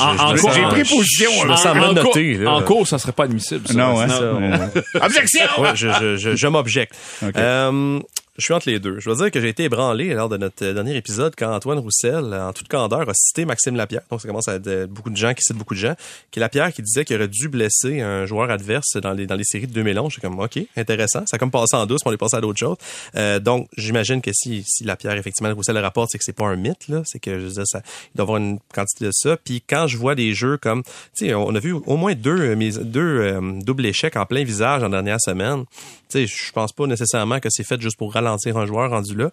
[0.56, 1.30] J'ai pris position.
[1.42, 3.68] En, en, cours, ça serait pas admissible.
[3.68, 3.76] Ça.
[3.76, 4.72] Non, hein?
[5.00, 5.46] Objection!
[5.76, 6.96] je, je, je m'objecte.
[7.22, 8.00] Euh,
[8.38, 9.00] je suis entre les deux.
[9.00, 12.34] Je dois dire que j'ai été ébranlé lors de notre dernier épisode quand Antoine Roussel,
[12.34, 14.02] en toute candeur, a cité Maxime Lapierre.
[14.10, 15.94] Donc, ça commence à être beaucoup de gens qui citent beaucoup de gens.
[16.32, 19.36] Qui est Lapierre qui disait qu'il aurait dû blesser un joueur adverse dans les, dans
[19.36, 20.08] les séries de 2011.
[20.08, 21.24] Je suis comme, OK, intéressant.
[21.28, 22.78] Ça comme passé en douce, mais on est passé à d'autres choses.
[23.16, 26.48] Euh, donc, j'imagine que si, si Lapierre, effectivement, Roussel le rapporte, c'est que c'est pas
[26.48, 27.04] un mythe, là.
[27.06, 27.82] C'est que, je veux ça,
[28.14, 29.38] il doit avoir une quantité de ça.
[29.38, 30.82] Puis quand je vois des jeux comme,
[31.16, 34.82] tu sais, on a vu au moins deux, deux euh, doubles échecs en plein visage
[34.82, 35.66] en dernière semaine.
[36.14, 39.16] Tu sais, je pense pas nécessairement que c'est fait juste pour ralentir un joueur rendu
[39.16, 39.32] là.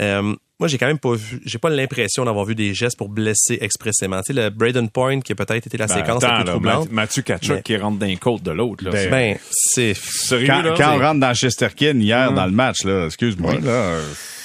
[0.00, 3.08] Euh, moi, j'ai quand même pas vu, j'ai pas l'impression d'avoir vu des gestes pour
[3.08, 4.20] blesser expressément.
[4.22, 6.90] Tu sais, le Braden Point qui a peut-être été la ben, séquence la plus troublante.
[6.92, 8.84] Mathieu Kachuk qui rentre d'un côte de l'autre.
[8.90, 9.94] Ben, ben, c'est
[10.46, 12.36] quand, quand on rentre dans Chesterkin hier hum.
[12.36, 13.98] dans le match, là, excuse-moi, là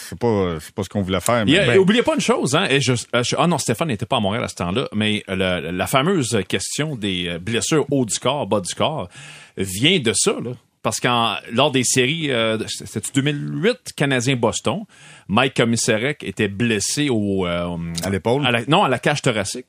[0.10, 1.46] c'est pas pas ce qu'on voulait faire.
[1.46, 1.78] Mais ben.
[1.78, 2.66] oubliez pas une chose, hein.
[2.70, 5.88] Et je, euh, ah non, Stéphane n'était pas à Montréal à ce temps-là, mais la
[5.88, 9.10] fameuse question des euh, blessures haut du corps, bas du corps,
[9.58, 10.36] vient de ça.
[10.44, 10.52] Là.
[10.88, 14.86] Parce qu'en lors des séries, euh, c'était 2008 Canadien-Boston,
[15.28, 17.76] Mike Komisarek était blessé au euh,
[18.06, 18.48] à l'épaule?
[18.70, 19.66] non, à la cage thoracique.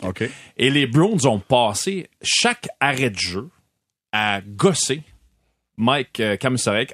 [0.57, 3.49] Et les Browns ont passé chaque arrêt de jeu
[4.13, 5.03] à gosser
[5.79, 6.37] Mike euh,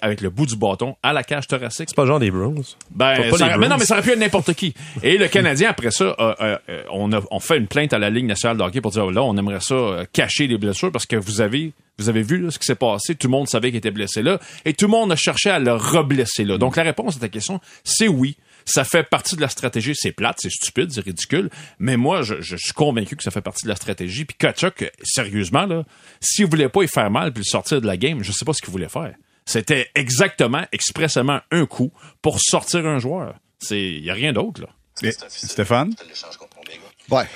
[0.02, 1.88] avec le bout du bâton à la cage thoracique.
[1.88, 2.62] C'est pas le genre des Browns.
[2.90, 3.16] Ben,
[3.58, 4.74] mais non, mais ça aurait pu être n'importe qui.
[5.02, 6.14] Et le Canadien, après ça,
[6.90, 9.22] on, a, on fait une plainte à la Ligue nationale de hockey pour dire, là,
[9.22, 12.66] on aimerait ça cacher les blessures parce que vous avez vous avez vu ce qui
[12.66, 13.14] s'est passé.
[13.14, 14.40] Tout le monde savait qu'il était blessé là.
[14.64, 16.58] Et tout le monde a cherché à le reblesser là.
[16.58, 18.36] Donc, la réponse à ta question, c'est oui.
[18.66, 19.92] Ça fait partie de la stratégie.
[19.94, 21.50] C'est plate, c'est stupide, c'est ridicule.
[21.78, 24.24] Mais moi, je, je suis convaincu que ça fait partie de la stratégie.
[24.24, 25.84] Puis Kachuk, sérieusement, là,
[26.20, 28.52] s'il voulait pas y faire mal puis le sortir de la game, je sais pas
[28.52, 29.14] ce qu'il voulait faire.
[29.46, 31.92] C'était exactement, expressément un coup
[32.22, 33.34] pour sortir un joueur.
[33.58, 34.68] C'est, y a rien d'autre, là.
[35.02, 35.12] Et-
[35.46, 35.92] Stéphane?
[37.10, 37.26] Ouais.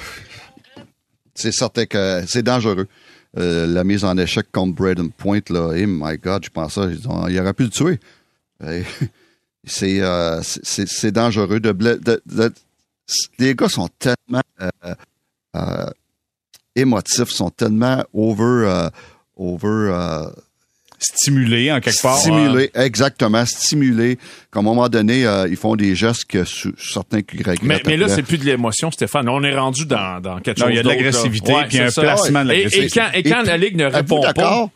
[1.35, 2.89] C'est certain que c'est dangereux.
[3.37, 6.87] Euh, la mise en échec contre Braden Point, là, hey my God, je pense ça,
[6.91, 8.01] ils ont- il aurait pu le tuer.
[9.69, 11.61] C'est, euh, c'est- c'est dangereux.
[11.61, 12.53] De, de- de-
[13.39, 14.95] les gars sont tellement euh,
[15.57, 15.87] euh,
[16.77, 18.89] émotifs, sont tellement over, euh,
[19.37, 20.27] over euh,
[21.01, 22.19] Stimulé en quelque part.
[22.19, 24.19] stimulés, exactement, stimulés.
[24.53, 27.63] Qu'à un moment donné, euh, ils font des gestes que su- certains qui regrettent.
[27.63, 29.29] Mais, mais là, c'est plus de l'émotion, Stéphane.
[29.29, 31.79] On est rendu dans, dans quelque Non, chose il y a de l'agressivité, Ouais, puis
[31.79, 32.03] un ça.
[32.03, 32.87] placement de Et- l'agressivité.
[32.87, 34.33] Et, quand, et quand Et la Ligue ne répond pas...
[34.33, 34.71] d'accord?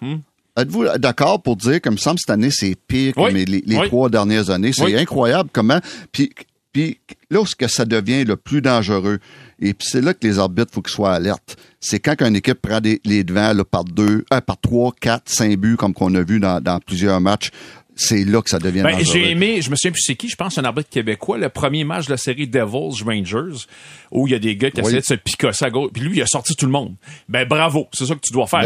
[0.56, 3.32] Êtes-vous d'accord pour dire, comme semble cette année, c'est pire que Oui.
[3.32, 3.86] les, les- les Oui.
[3.86, 4.72] trois dernières années?
[4.74, 4.96] C'est Oui.
[4.96, 5.80] incroyable comment.
[6.12, 6.30] Puis,
[6.72, 6.98] puis
[7.30, 9.18] là où est-ce que ça devient le plus dangereux,
[9.60, 11.56] et puis c'est là que les arbitres, faut qu'ils soient alertes.
[11.80, 15.28] C'est quand une équipe prend des, les devants là, par deux, euh, par trois, quatre,
[15.30, 17.50] cinq buts, comme qu'on a vu dans, dans plusieurs matchs.
[17.94, 20.36] C'est là que ça devient Ben, j'ai aimé, je me souviens plus c'est qui, je
[20.36, 23.66] pense un arbitre québécois, le premier match de la série Devils Rangers,
[24.10, 24.86] où il y a des gars qui Oui.
[24.86, 26.94] essayaient de se picosser à gauche, puis lui, il a sorti tout le monde.
[27.28, 28.64] Ben bravo, c'est ça que tu dois faire.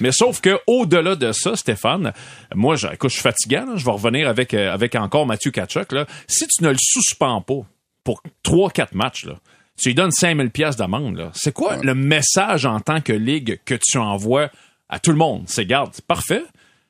[0.00, 2.12] Mais, sauf que au-delà de ça, Stéphane,
[2.54, 5.50] moi, je, écoute, je suis fatigant, là, je vais revenir avec, euh, avec encore Mathieu
[5.50, 6.06] Kachuk, là.
[6.28, 7.62] Si tu ne le suspends pas
[8.04, 9.36] pour 3-4 matchs, là,
[9.78, 11.30] tu lui donnes 5000 pièces d'amende.
[11.34, 14.50] C'est quoi le message en tant que ligue que tu envoies
[14.88, 15.44] à tout le monde?
[15.46, 16.42] C'est, garde, c'est parfait.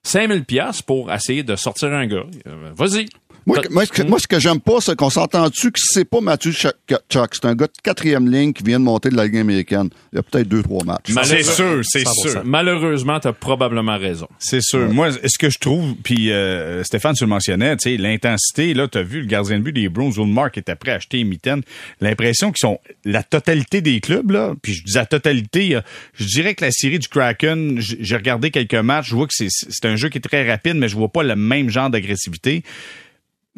[0.07, 2.27] 5000 pièces pour essayer de sortir un gars.
[2.47, 3.07] Euh, Vas-y.
[3.47, 6.05] Moi, T'as- moi, ce que, moi, ce que j'aime pas, c'est qu'on s'entend-tu que c'est
[6.05, 6.74] pas Mathieu Chuck.
[7.09, 7.30] Chuck?
[7.32, 9.88] C'est un gars de quatrième ligne qui vient de monter de la Ligue américaine.
[10.12, 11.12] Il y a peut-être deux, trois matchs.
[11.22, 12.28] C'est sûr, c'est 100%.
[12.30, 12.42] sûr.
[12.44, 14.26] Malheureusement, tu as probablement raison.
[14.40, 14.88] C'est sûr.
[14.92, 18.88] Moi, ce que je trouve, puis euh, Stéphane, tu le mentionnais, tu sais, l'intensité, là,
[18.88, 21.28] tu as vu le gardien de but des Browns, Mark était prêt à acheter une
[21.28, 21.62] mitaine.
[22.01, 25.80] L'impression qu'ils sont la totalité des clubs, là, puis je dis la totalité, euh,
[26.14, 29.47] je dirais que la série du Kraken, j'ai regardé quelques matchs, je vois que c'est
[29.51, 32.64] c'est un jeu qui est très rapide, mais je vois pas le même genre d'agressivité.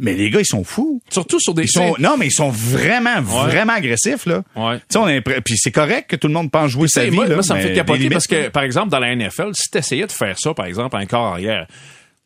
[0.00, 1.02] Mais les gars, ils sont fous.
[1.10, 4.44] Surtout sur des Ils sont, non, mais ils sont vraiment, vraiment agressifs, là.
[4.54, 4.78] Ouais.
[4.88, 7.26] Tu sais, est puis c'est correct que tout le monde pense jouer sa vie, moi,
[7.26, 9.68] là, moi, ça me fait capoter limites, parce que, par exemple, dans la NFL, si
[9.70, 11.66] tu essayais de faire ça, par exemple, un corps arrière,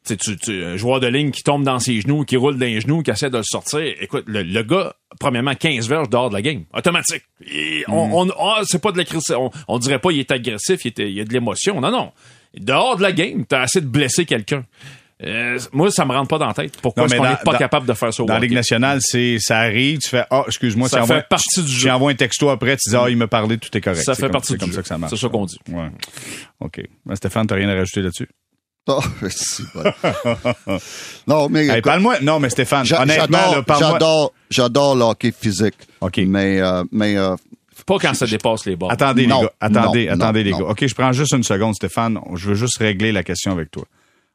[0.06, 2.80] tu, tu, un joueur de ligne qui tombe dans ses genoux, qui roule dans les
[2.80, 6.34] genoux, qui essaie de le sortir, écoute, le, le gars, premièrement, 15 verges dehors de
[6.34, 6.64] la game.
[6.74, 7.22] Automatique.
[7.50, 8.12] Et on, Mm.
[8.12, 9.34] on, ah, c'est pas de l'agressif.
[9.36, 11.80] On, on dirait pas il est agressif, il, était- il y a de l'émotion.
[11.80, 12.10] Non, non.
[12.58, 14.64] Dehors de la game, t'as assez de blesser quelqu'un.
[15.24, 16.80] Euh, moi, ça me rentre pas dans la tête.
[16.80, 18.40] Pourquoi est-ce qu'on n'est pas dans- capable de faire ça au Dans la?
[18.40, 21.82] Ligue nationale, c'est ça arrive, tu fais ah excuse-moi, Ça fait partie du jeu.
[21.88, 24.02] Tu envoies un texto après, tu dis ah il me parlait, tout est correct.
[24.02, 24.74] Ça C'est fait comme- partie c'est du comme jeu.
[24.76, 25.12] ça que ça marche.
[25.14, 25.58] C'est ça qu'on dit.
[25.70, 25.88] Ouais.
[26.60, 26.80] OK.
[27.06, 28.28] Ben, Stéphane, t'as rien à rajouter là-dessus?
[29.28, 29.84] C'est bon.
[31.28, 35.32] non, mais Hey, parle-moi Non, mais Stéphane, honnêtement j'adore, là, parle-moi j'adore, j'adore le hockey
[35.38, 35.74] physique.
[36.00, 36.16] OK.
[36.26, 37.36] Mais, euh, mais euh,
[37.86, 38.90] Pas quand ça dépasse les bords.
[38.90, 40.58] Attendez Non, les gars, attendez, non, attendez non, les non.
[40.58, 40.64] gars.
[40.72, 43.84] OK, je prends juste une seconde Stéphane, je veux juste régler la question avec toi.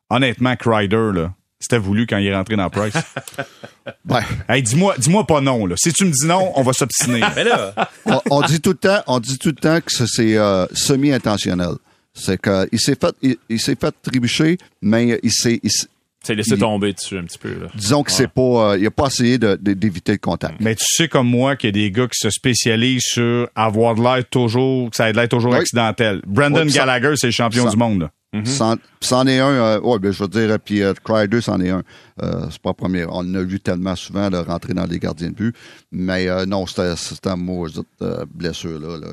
[0.10, 2.94] Honnêtement, Crider là, c'était voulu quand il est rentré dans Price.
[4.10, 4.22] ouais.
[4.50, 5.76] hey, dis-moi, dis-moi pas non là.
[5.78, 7.22] Si tu me dis non, on va s'obstiner.
[7.36, 7.74] Mais là,
[8.06, 10.66] on, on dit tout le temps, on dit tout le temps que ça, c'est euh,
[10.74, 11.72] semi-intentionnel.
[12.14, 15.88] C'est que il s'est fait, il, il s'est fait trébucher, mais il s'est, il s'est-
[16.24, 17.50] C'est laissé il- tomber dessus un petit peu.
[17.60, 17.68] Là.
[17.76, 20.56] disons que c'est pas, euh, il a pas essayé de- de- d'éviter le contact.
[20.60, 23.94] Mais tu sais comme moi qu'il y a des gars qui se spécialisent sur avoir
[23.94, 25.60] de l'air toujours, que ça ait de l'air toujours Oui.
[25.60, 26.22] accidentel.
[26.26, 28.02] Brandon Oui, puis ça- Gallagher, c'est le champion ça- du monde.
[28.02, 28.12] là.
[28.46, 31.70] C'en, c'en est un, euh, ouais, ben, je veux dire, puis euh, Crider, c'en est
[31.70, 31.84] un.
[32.22, 33.06] Euh, c'est pas premier.
[33.06, 35.56] On l'a vu tellement souvent de rentrer dans les gardiens de but.
[35.92, 38.98] Mais euh, non, c'était, un maudite euh, blessure, là.
[38.98, 39.08] là.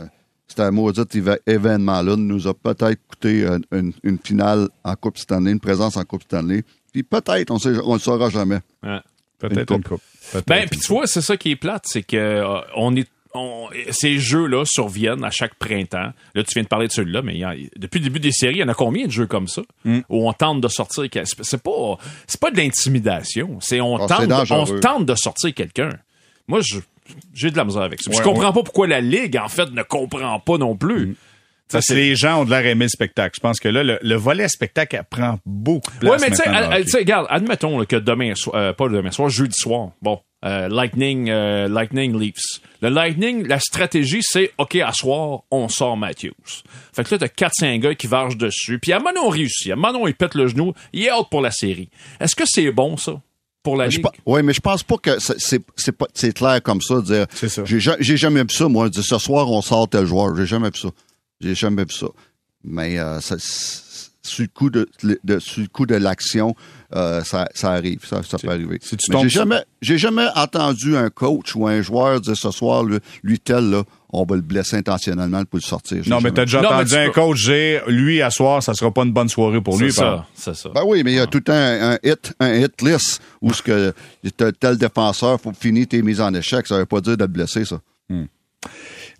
[0.46, 1.02] C'était un maudit
[1.46, 2.16] événement-là.
[2.16, 6.64] nous a peut-être coûté une, une finale en Coupe Stanley, une présence en Coupe Stanley.
[6.92, 8.60] Puis peut-être, on ne le saura jamais.
[8.82, 9.00] Ouais.
[9.38, 10.02] Peut-être Une une coupe.
[10.46, 13.68] Ben, puis tu vois, c'est ça qui est plate, c'est que euh, on est on-
[13.90, 16.12] ces jeux-là surviennent à chaque printemps.
[16.34, 18.32] Là, tu viens de parler de celui-là, mais il y a- depuis le début des
[18.32, 20.00] séries, il y en a combien de jeux comme ça Hmm.
[20.08, 24.06] où on tente de sortir c'est c'est pas c'est pas de l'intimidation, c'est on Ah,
[24.08, 25.90] c'est tente on tente de sortir quelqu'un.
[26.46, 26.60] Moi,
[27.34, 28.10] j'ai de la misère avec ça.
[28.10, 31.06] Ouais, je comprends pas pourquoi la ligue en fait ne comprend pas non plus.
[31.08, 31.14] Hmm.
[31.72, 33.32] Parce que les gens ont de l'air aimé le spectacle.
[33.36, 36.12] Je pense que là, le, le volet spectacle elle prend beaucoup de place.
[36.12, 39.30] Ouais, mais tu sais, tu regarde, admettons là, que demain soir, euh, pas demain soir,
[39.30, 42.60] jeudi soir, bon, euh, Lightning, euh, Lightning Leafs.
[42.82, 46.32] Le Lightning, la stratégie, c'est, OK, à soir, on sort Matthews.
[46.92, 48.78] Fait que là, t'as 4-5 gars qui vargent dessus.
[48.78, 49.70] Puis à Manon réussit.
[49.72, 50.74] À Manon, il pète le genou.
[50.92, 51.88] Il est out pour la série.
[52.20, 53.20] Est-ce que c'est bon, ça,
[53.62, 54.06] pour la Je Ligue?
[54.26, 56.96] Oui, mais je pense pas que c'est, clair comme ça.
[56.96, 57.64] de Dire, C'est ça.
[57.64, 58.90] J'ai, ja- j'ai jamais vu ça, moi.
[58.90, 60.36] Dire, ce soir, on sort tel joueur.
[60.36, 60.88] J'ai jamais vu ça.
[61.40, 62.06] J'ai jamais vu ça.
[62.62, 63.36] Mais euh, ça,
[64.26, 64.88] sur le coup de,
[65.24, 66.54] de sur le coup de l'action,
[66.94, 68.78] euh, ça, ça arrive, ça, ça peut arriver.
[68.82, 72.36] si tu Mais tombes j'ai jamais, j'ai jamais entendu un coach ou un joueur dire
[72.36, 76.02] ce soir, lui, lui tel là, on va le blesser intentionnellement pour le sortir.
[76.06, 78.90] Non, mais t'as déjà Non, entendu un peux- coach dire, lui, à soir, ça sera
[78.92, 79.92] pas une bonne soirée pour lui.
[79.92, 80.68] C'est ça, c'est ça.
[80.74, 83.20] Ben oui, mais il y a tout le temps un, un hit, un hit list
[83.42, 83.92] où ce que
[84.60, 86.66] tel défenseur, faut finir tes mises en échec.
[86.66, 87.80] Ça veut pas dire de le blesser, ça.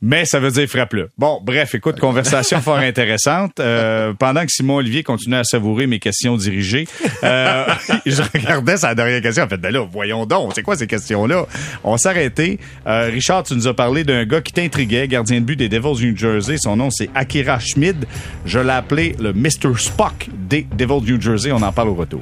[0.03, 1.11] Mais ça veut dire frappe-le.
[1.19, 3.61] Bon, bref, écoute, conversation fort intéressante.
[3.61, 6.87] Euh, pendant que Simon Olivier continuait à savourer mes questions dirigées,
[7.23, 7.65] euh,
[8.07, 9.45] je regardais sa dernière question.
[9.45, 11.47] En fait, ben là, voyons donc, c'est quoi ces questions-là?
[11.83, 12.59] On s'est arrêté.
[12.87, 16.07] Euh, Richard, tu nous as parlé d'un gars qui t'intriguait, gardien de but des Devils
[16.07, 16.57] New Jersey.
[16.59, 18.07] Son nom, c'est Akira Schmid.
[18.45, 19.79] Je l'ai appelé le Mr.
[19.79, 21.53] Spock des Devils New Jersey.
[21.53, 22.21] On en parle au retour.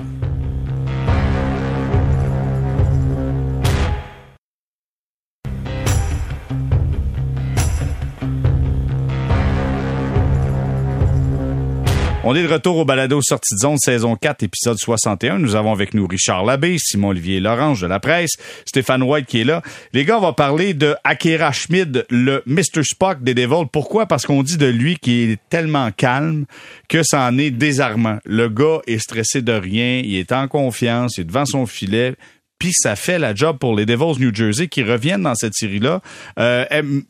[12.24, 15.40] On est de retour au balado Sortie de zone, saison 4, épisode 61.
[15.40, 19.44] Nous avons avec nous Richard Labbé, Simon-Olivier Lorange de la presse, Stéphane White qui est
[19.44, 19.60] là.
[19.92, 22.84] Les gars, on va parler de Akira Schmid, le Mr.
[22.84, 23.66] Spock des Devils.
[23.72, 24.06] Pourquoi?
[24.06, 26.44] Parce qu'on dit de lui qu'il est tellement calme
[26.88, 28.18] que ça en est désarmant.
[28.24, 32.14] Le gars est stressé de rien, il est en confiance, il est devant son filet.
[32.62, 36.00] Puis ça fait la job pour les Devils New Jersey qui reviennent dans cette série-là.
[36.38, 36.64] Euh,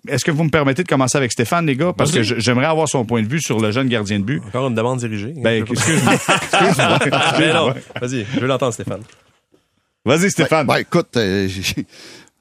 [0.09, 1.92] Est-ce que vous me permettez de commencer avec Stéphane, les gars?
[1.92, 4.42] Parce que j'aimerais avoir son point de vue sur le jeune gardien de but.
[4.48, 5.34] Encore une demande dirigée.
[5.36, 6.14] Ben, excuse-moi.
[6.40, 6.98] Excuse-moi.
[7.38, 9.03] Mais non, vas-y, je veux l'entendre, Stéphane.
[10.07, 10.66] Vas-y, Stéphane.
[10.66, 11.46] Ben, écoute, euh,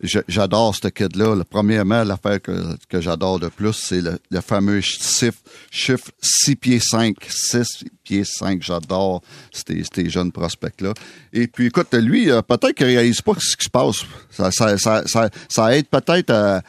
[0.02, 1.36] j'adore ce kid-là.
[1.36, 5.40] Le Premièrement, l'affaire que, j'adore de plus, c'est le, le fameux chiffre,
[5.70, 7.16] chiffre 6 pieds 5.
[7.30, 8.62] 6 pieds 5.
[8.62, 9.22] J'adore
[9.52, 10.94] ces, jeunes prospects-là.
[11.34, 14.04] Et puis, écoute, lui, euh, peut-être qu'il réalise pas ce qui se passe.
[14.30, 14.52] Ça,
[15.50, 16.62] ça aide peut-être à,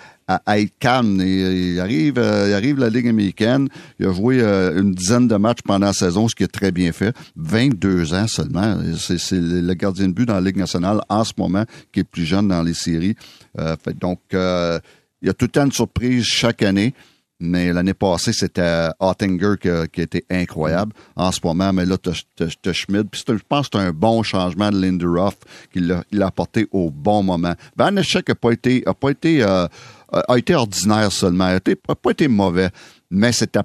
[0.46, 1.20] à, être calme.
[1.20, 3.68] Il, arrive, euh, arrive la Ligue américaine.
[3.98, 6.70] Il a joué euh, une dizaine de matchs pendant la saison, ce qui est très
[6.72, 7.14] bien fait.
[7.36, 8.78] 22 ans seulement.
[8.96, 12.24] C'est le gardien de but dans la Ligue nationale en ce moment qui est plus
[12.24, 13.14] jeune dans les séries.
[13.58, 16.94] Euh, donc, il y a tout le temps une surprise chaque année.
[17.44, 20.92] Mais l'année passée, c'était Ottinger qui, a- qui a été incroyable.
[21.16, 23.08] En ce moment, mais là, t'as Schmidt.
[23.10, 25.34] Puis je pense que c'est un bon changement de Lindelof
[25.72, 27.54] qu'il il l'a apporté au bon moment.
[27.76, 29.44] Van Eschek n'a pas été, a pas été,
[30.12, 31.48] a a été ordinaire seulement.
[31.48, 32.70] Il n'a pas été mauvais.
[33.10, 33.56] Mais c'est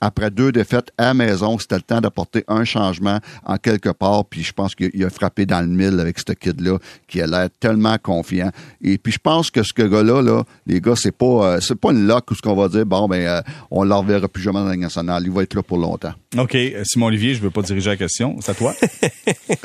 [0.00, 4.24] après deux défaites à la maison, c'était le temps d'apporter un changement en quelque part.
[4.26, 7.26] Puis je pense qu'il il a frappé dans le mille avec ce kid-là, qui a
[7.26, 8.50] l'air tellement confiant.
[8.82, 11.92] Et puis je pense que ce gars-là, là, les gars, c'est pas euh, c'est pas
[11.92, 14.42] une lock où ce qu'on va dire, bon, ben, euh, on ne le reverra plus
[14.42, 15.22] jamais dans la nationale.
[15.24, 16.12] Il va être là pour longtemps.
[16.36, 16.54] OK.
[16.54, 18.36] euh, Simon-Olivier, je veux pas diriger la question.
[18.40, 18.74] C'est à toi.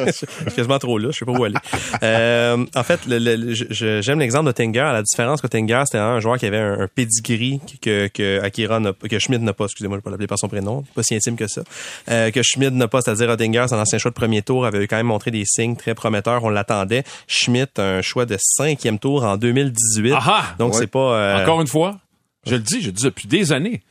[0.05, 1.55] Je suis quasiment trop là, je sais pas où aller.
[2.03, 4.79] Euh, en fait, le- le- j'aime l'exemple de Tinger.
[4.93, 8.79] La différence que Tinger, c'était un joueur qui avait un, un pedigree que, que Akira
[8.79, 9.65] n'a pas- que Schmidt n'a pas.
[9.65, 10.83] Excusez-moi, je vais pas l'appeler par son prénom.
[10.95, 11.61] Pas si intime que ça.
[12.09, 14.87] Euh, que Schmidt n'a pas, c'est-à-dire Ottinger, c'est un ancien choix de premier tour, avait
[14.87, 16.43] quand même montré des signes très prometteurs.
[16.43, 17.03] On l'attendait.
[17.27, 20.13] Schmidt, un choix de cinquième tour en 2018.
[20.13, 20.55] Aha!
[20.59, 20.79] Donc Ouais.
[20.79, 20.99] c'est pas.
[21.17, 21.97] euh, Encore une fois,
[22.45, 23.81] je le dis, je le dis depuis des années.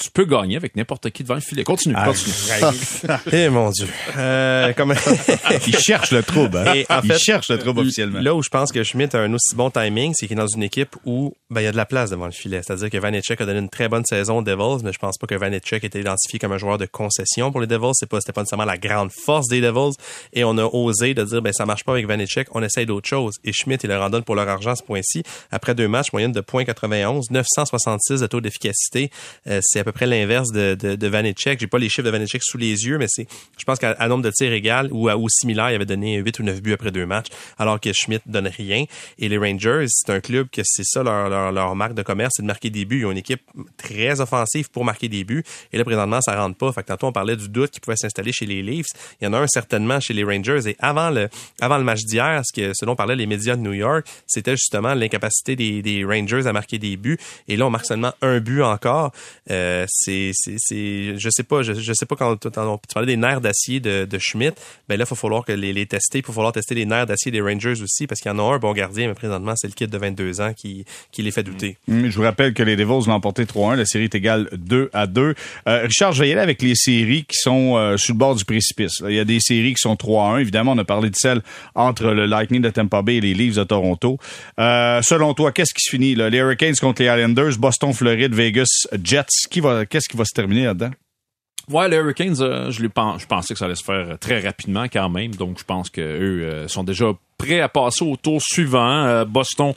[0.00, 1.64] Tu peux gagner avec n'importe qui devant le filet.
[1.64, 2.32] Continue, continue.
[3.32, 3.86] Eh mon Dieu.
[4.16, 4.94] Euh, comme...
[5.66, 6.56] Il cherche le trouble.
[6.56, 6.72] hein.
[6.74, 8.20] Et en Il fait, cherche le trouble officiellement.
[8.20, 10.46] Là où je pense que Schmidt a un aussi bon timing, c'est qu'il est dans
[10.46, 12.62] une équipe où ben, il y a de la place devant le filet.
[12.66, 15.26] C'est-à-dire que Vanecek a donné une très bonne saison aux Devils, mais je pense pas
[15.26, 17.92] que Vanecek était identifié comme un joueur de concession pour les Devils.
[17.92, 19.94] C'est pas, c'était pas nécessairement la grande force des Devils.
[20.32, 23.08] Et on a osé de dire, ben, ça marche pas avec Vanecek, on essaye d'autres
[23.08, 23.34] choses.
[23.44, 25.22] Et Schmidt, il leur en donne pour leur argent à ce point-ci.
[25.50, 29.10] Après deux matchs, moyenne de .91, 966 de taux d'efficacité.
[29.46, 31.10] Euh, c'est à peu près l'inverse de, de, de.
[31.58, 33.26] J'ai pas les chiffres de Vanecek sous les yeux, mais c'est,
[33.58, 36.38] je pense qu'à nombre de tirs égal ou, à, ou similaire, il avait donné 8
[36.40, 37.28] ou 9 buts après deux matchs,
[37.58, 38.84] alors que Schmidt donne rien.
[39.18, 42.42] Et les Rangers, c'est un club que c'est ça leur, leur, marque de commerce, c'est
[42.42, 43.00] de marquer des buts.
[43.00, 43.42] Ils ont une équipe
[43.76, 45.44] très offensive pour marquer des buts.
[45.72, 46.72] Et là, présentement, ça rentre pas.
[46.72, 48.86] Fait que tantôt, on parlait du doute qui pouvait s'installer chez les Leafs.
[49.20, 50.68] Il y en a un certainement chez les Rangers.
[50.68, 51.28] Et avant le,
[51.60, 54.52] avant le match d'hier, ce, que, ce dont parlaient les médias de New York, c'était
[54.52, 57.18] justement l'incapacité des, des Rangers à marquer des buts.
[57.48, 59.12] Et là, on marque seulement un but encore.
[59.50, 63.40] Euh, c'est, c'est, je sais pas, je, sais pas quand, quand tu parlais des nerfs
[63.40, 64.54] d'acier de, Schmidt,
[64.88, 66.18] ben là, il va falloir que les, tester.
[66.18, 68.54] Il va falloir tester les nerfs d'acier des Rangers aussi, parce qu'il y en a
[68.54, 71.42] un bon gardien, mais présentement, c'est le kid de 22 ans qui, qui les fait
[71.42, 71.76] douter.
[71.88, 73.76] Hum, Je vous rappelle que les Devils l'ont emporté 3-1.
[73.76, 75.34] La série est égale 2 à 2.
[75.68, 78.34] Euh, Richard, je vais y aller avec les séries qui sont euh, sur le bord
[78.34, 79.02] du précipice.
[79.08, 80.38] Il y a des séries qui sont 3 à 1.
[80.38, 81.42] Évidemment, on a parlé de celle
[81.74, 84.18] entre le Lightning de Tampa Bay et les Leafs de Toronto.
[84.58, 86.14] Euh, selon toi, qu'est-ce qui se finit?
[86.14, 89.48] Les Hurricanes contre les Islanders, Boston, Floride, Vegas, Jets.
[89.50, 90.90] Qui qu'est-ce qui va se terminer là-dedans?
[91.70, 95.34] Ouais, les Hurricanes, euh, je, pensais que ça allait se faire très rapidement quand même.
[95.34, 99.04] Donc, je pense que eux euh, sont déjà prêts à passer au tour suivant.
[99.04, 99.72] Euh, Boston,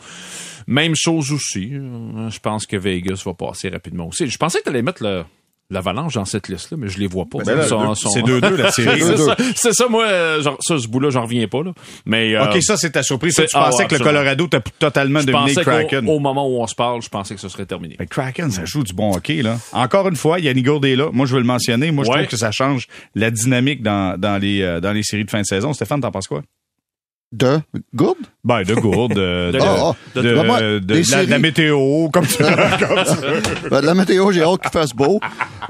[0.66, 1.70] même chose aussi.
[1.72, 4.28] Je pense que Vegas va passer rapidement aussi.
[4.28, 5.24] Je pensais que tu allais mettre le,
[5.70, 7.39] l'Avalanche dans cette liste-là, mais je les vois pas.
[7.43, 9.01] Ben C'est 2-2 la série.
[9.05, 11.74] c'est ça, c'est ça, moi, euh, genre, ça, ce bout-là, j'en reviens pas, là.
[12.05, 13.36] Mais, euh, OK, ça, c'est ta surprise.
[13.36, 14.03] tu ah, pensais ouais, que le.
[14.03, 16.07] Colorado t'a totalement je dominé Kraken.
[16.07, 17.95] au moment où on se parle, je pensais que ce serait terminé.
[17.99, 19.57] Mais Kraken, ça joue du bon hockey, là.
[19.74, 21.09] Encore une fois, Yannick Gourde est là.
[21.11, 21.91] Moi, je veux le mentionner.
[21.91, 22.18] Moi, je Ouais.
[22.18, 25.41] trouve que ça change la dynamique dans, dans, les, euh, dans les séries de fin
[25.41, 25.74] de saison.
[25.74, 26.41] Stéphane, t'en penses quoi?
[27.32, 27.60] De
[27.94, 28.16] good?
[28.46, 32.44] Ben, de Gourde, de, de, Ah, de- moi, de- de les la, météo, comme tu-
[33.70, 35.20] Ben, de la météo, j'ai hâte qu'il fasse beau.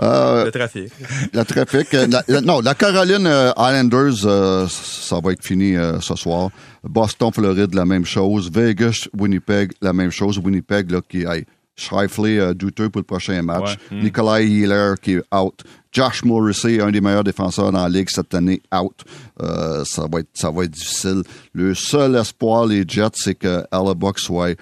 [0.01, 0.91] Euh, Le trafic.
[1.33, 1.93] le trafic.
[1.93, 6.15] euh, la- la- non, la Caroline euh, Islanders, euh, ça va être fini euh, ce
[6.15, 6.49] soir.
[6.83, 8.51] Boston, Floride, la même chose.
[8.53, 10.37] Vegas, Winnipeg, la même chose.
[10.37, 11.45] Winnipeg, là, qui est
[11.75, 13.77] Shifley, euh, douteux pour le prochain match.
[13.91, 14.03] Ouais.
[14.03, 15.63] Nikolai Healer, qui est out.
[15.91, 19.03] Josh Morrissey, un des meilleurs défenseurs dans la ligue cette année, out.
[19.41, 21.23] Euh, ça, va être, ça va être difficile.
[21.53, 24.57] Le seul espoir, les Jets, c'est que Hellebuck soit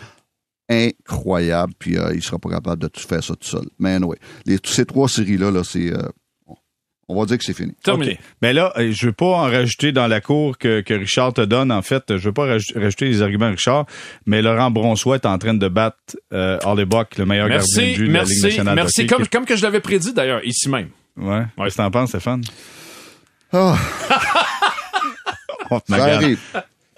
[0.69, 3.67] incroyable, puis euh, il sera pas capable de tout faire ça tout seul.
[3.79, 5.93] Mais anyway, les, ces trois séries-là, là, c'est...
[7.09, 7.73] on va dire que c'est fini.
[7.83, 8.13] Terminé.
[8.13, 8.19] OK.
[8.41, 11.41] Mais là, euh, je veux pas en rajouter dans la cour que, que Richard te
[11.41, 11.71] donne.
[11.71, 13.85] En fait, je veux pas raj- rajouter les arguments de Richard,
[14.25, 15.97] mais Laurent Bronsois est en train de battre
[16.33, 19.07] euh, Harley-Buck, le meilleur gardien Merci, de but de la Ligue merci, nationale merci.
[19.07, 20.89] Comme, comme que je l'avais prédit d'ailleurs, ici même.
[21.17, 21.43] Ouais.
[21.57, 22.43] Qu'est-ce que t'en penses, Stéphane?
[23.51, 23.77] Ah,
[25.71, 26.39] Oh, ça arrive.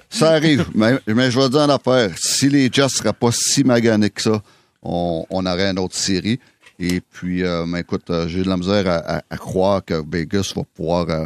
[0.09, 0.65] Ça arrive.
[0.73, 2.09] Mais, mais je vais dire une affaire.
[2.17, 4.41] Si les Jets ne seraient pas si maganés que ça,
[4.81, 6.39] on, on aurait une autre série.
[6.79, 10.63] Et puis, euh, mais écoute, euh, j'ai de la misère à, croire que Vegas va
[10.73, 11.25] pouvoir euh,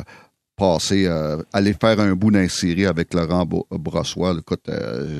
[0.56, 1.08] passer,
[1.54, 4.36] aller faire un bout la série avec Laurent Brossois.
[4.38, 4.70] Écoute,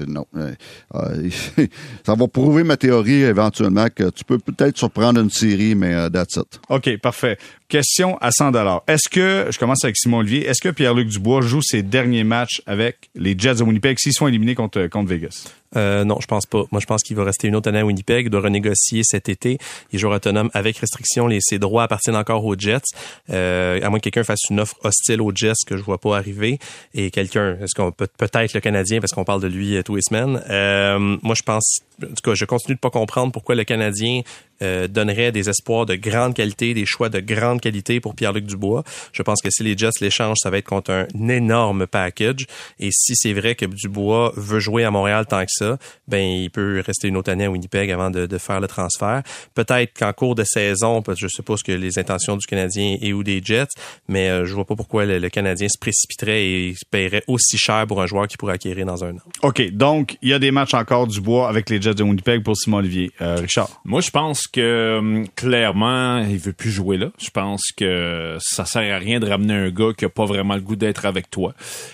[0.05, 0.25] non.
[2.05, 6.36] Ça va prouver ma théorie éventuellement que tu peux peut-être surprendre une série, mais that's
[6.36, 6.59] it.
[6.67, 7.38] OK, parfait.
[7.69, 8.51] Question à 100
[8.88, 12.61] Est-ce que, je commence avec Simon Olivier, est-ce que Pierre-Luc Dubois joue ses derniers matchs
[12.65, 15.45] avec les Jets de Winnipeg s'ils sont éliminés contre, contre Vegas?
[15.76, 16.63] Euh, non, je pense pas.
[16.72, 19.57] Moi, je pense qu'il va rester une autre année à Winnipeg, doit renégocier cet été.
[19.91, 21.28] Il est joueur autonome avec restriction.
[21.28, 22.82] Les, ses droits appartiennent encore aux Jets.
[23.30, 26.17] Euh, à moins que quelqu'un fasse une offre hostile aux Jets que je vois pas
[26.17, 26.59] arriver.
[26.93, 29.95] Et quelqu'un, est-ce qu'on peut peut-être le Canadien parce qu'on parle de lui euh, tous
[29.95, 30.41] les semaines.
[30.49, 34.22] Euh, moi, je pense, en tout cas, je continue de pas comprendre pourquoi le Canadien
[34.62, 38.84] euh, donnerait des espoirs de grande qualité, des choix de grande qualité pour Pierre-Luc Dubois.
[39.14, 42.45] Je pense que si les Jets l'échangent, ça va être contre un énorme package.
[42.80, 46.49] Et si c'est vrai que Dubois veut jouer à Montréal tant que ça, ben il
[46.49, 49.24] peut rester une autre année à Winnipeg avant de, de faire le transfert.
[49.53, 53.41] Peut-être qu'en cours de saison, je suppose que les intentions du Canadien et ou des
[53.43, 53.68] Jets,
[54.07, 57.57] mais euh, je vois pas pourquoi le, le Canadien se précipiterait et se paierait aussi
[57.57, 59.22] cher pour un joueur qui pourrait acquérir dans un an.
[59.43, 62.43] OK, donc, il y a des matchs encore du bois avec les Jets de Winnipeg
[62.43, 63.12] pour Simon Olivier.
[63.22, 63.70] Euh, Richard?
[63.86, 67.08] Moi, je pense que hum, clairement, il veut plus jouer là.
[67.22, 70.56] Je pense que ça sert à rien de ramener un gars qui a pas vraiment
[70.56, 71.54] le goût d'être avec toi.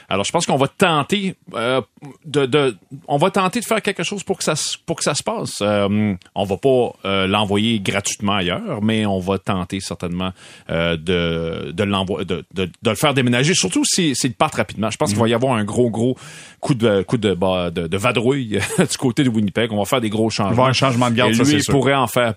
[0.09, 1.81] Alors, je pense qu'on va tenter euh,
[2.25, 2.75] de, de,
[3.07, 5.23] on va tenter de faire quelque chose pour que ça, se- pour que ça se
[5.23, 5.59] passe.
[5.61, 10.31] Euh, on va pas euh, l'envoyer gratuitement ailleurs, mais on va tenter certainement
[10.69, 13.53] euh, de, de l'envoyer, de, de, de le faire déménager.
[13.53, 14.89] Surtout si s'il part rapidement.
[14.91, 16.17] Je pense qu'il va y avoir un gros gros
[16.59, 19.71] coup de coup de bah, de, de vadrouille du côté de Winnipeg.
[19.71, 20.51] On va faire des gros changements.
[20.51, 21.73] Il va y avoir un changement de garde, Et ça, lui, c'est il sûr.
[21.73, 22.35] pourrait en faire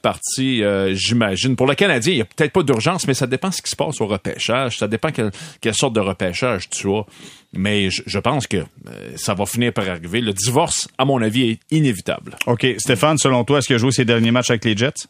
[0.63, 1.57] euh, j'imagine.
[1.57, 3.77] Pour le Canadien, il n'y a peut-être pas d'urgence, mais ça dépend ce qui se
[3.77, 4.79] passe au repêchage.
[4.79, 7.05] Ça dépend quelle, sorte de repêchage tu as.
[7.53, 10.21] Mais je, je pense que euh, ça va finir par arriver.
[10.21, 12.37] Le divorce, à mon avis, est inévitable.
[12.47, 15.07] OK, Stéphane, selon toi, est-ce qu'il a joué ses derniers matchs avec les Jets?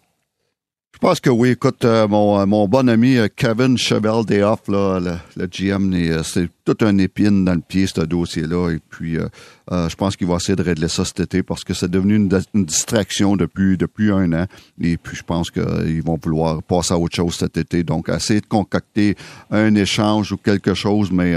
[0.94, 1.50] Je pense que oui.
[1.50, 4.98] Écoute, euh, mon, euh, mon bon ami euh, Kevin Chevel Dehoff, là,
[5.36, 8.70] le, GM, c'est toute une épine dans le pied, ce dossier-là.
[8.72, 9.16] Et puis,
[9.70, 12.28] je pense qu'il va essayer de régler ça cet été parce que c'est devenu une,
[12.28, 14.46] di- une distraction depuis, depuis un an.
[14.82, 17.84] Et puis, je pense qu'ils vont vouloir passer à autre chose cet été.
[17.84, 19.14] Donc, essayer de concocter
[19.50, 21.10] un échange ou quelque chose.
[21.10, 21.34] Mais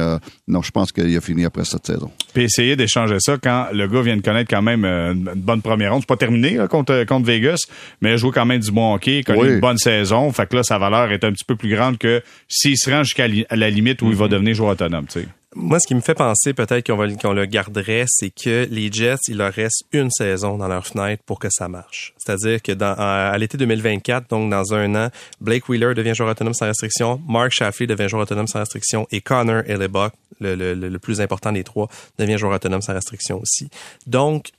[0.50, 2.12] non, je pense qu'il a fini après cette saison.
[2.34, 5.92] Puis essayer d'échanger ça quand le gars vient de connaître quand même une bonne première
[5.94, 6.02] ronde.
[6.02, 7.66] C'est pas terminé contre, contre Vegas,
[8.02, 9.50] mais joué quand même du bon hockey, Oui.
[9.54, 10.32] une bonne saison.
[10.32, 13.04] Fait que là, sa valeur est un petit peu plus grande que s'il se rend
[13.04, 15.06] jusqu'à li- la limite où il va devenir joueur autonome.
[15.08, 15.28] tu sais.
[15.54, 19.36] Moi, ce qui me fait penser peut-être qu'on le garderait, c'est que les Jets, il
[19.36, 22.14] leur reste une saison dans leur fenêtre pour que ça marche.
[22.18, 25.10] C'est-à-dire que dans, à, à l'été 2024, donc dans un an,
[25.42, 29.20] Blake Wheeler devient joueur autonome sans restriction, Mark Shafley devient joueur autonome sans restriction et
[29.20, 33.70] Connor Hellebuck, le, le, le, plus important des trois, devient joueur autonome sans restriction aussi.
[34.08, 34.52] Donc,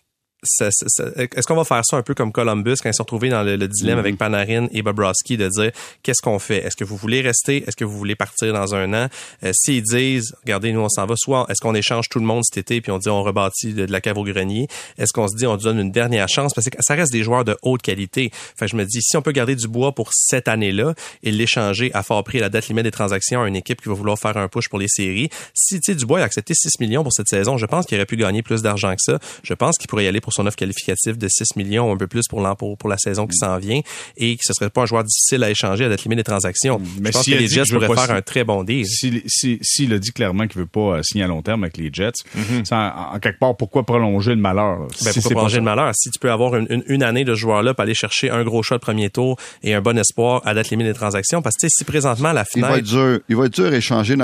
[0.43, 3.45] est-ce qu'on va faire ça un peu comme Columbus quand ils se sont retrouvés dans
[3.45, 5.71] le, le dilemme avec Panarin et Bobrovsky de dire
[6.03, 6.65] qu'est-ce qu'on fait?
[6.65, 7.63] Est-ce que vous voulez rester?
[7.67, 9.09] Est-ce que vous voulez partir dans un an?
[9.45, 12.43] Euh, S'ils disent regardez nous on s'en va, soit est-ce qu'on échange tout le monde
[12.45, 14.67] cet été puis on dit on rebâtit de, de la cave au grenier?
[14.99, 16.55] Est-ce qu'on se dit on donne une dernière chance?
[16.55, 18.31] Parce que ça reste des joueurs de haute qualité.
[18.33, 21.31] Fait que je me dis si on peut garder du bois pour cette année-là et
[21.31, 23.95] l'échanger à fort prix à la date limite des transactions à une équipe qui va
[23.95, 27.05] vouloir faire un push pour les séries, si tu sais Dubois a accepté 6 millions
[27.05, 29.21] pour cette saison, je pense qu'il aurait pu gagner plus d'argent que ça.
[29.45, 31.93] Je pense qu'il pourrait y aller pour pour son offre qualificative de 6 millions ou
[31.93, 33.81] un peu plus pour, l'an- pour, pour la saison qui s'en vient
[34.17, 36.81] et que ce serait pas un joueur difficile à échanger à date limite des transactions.
[37.01, 38.87] Mais je pense s'il que les Jets veux pourraient faire si- un très bon deal.
[38.87, 41.91] S'il si, a dit clairement qu'il veut pas euh, signer à long terme avec les
[41.93, 42.65] Jets, Mhm.
[42.65, 44.79] c'est en, en quelque part, pourquoi prolonger le malheur?
[44.81, 45.93] Ben, Si pourquoi c'est pas prolonger le malheur?
[45.95, 48.43] Si tu peux avoir une, une, une année de ce joueur-là pour aller chercher un
[48.45, 51.57] gros choix de premier tour et un bon espoir à date limite des transactions, parce
[51.57, 52.89] que tu sais, si présentement la Il va être fenêtre...
[52.89, 54.15] dur, il va être dur à échanger.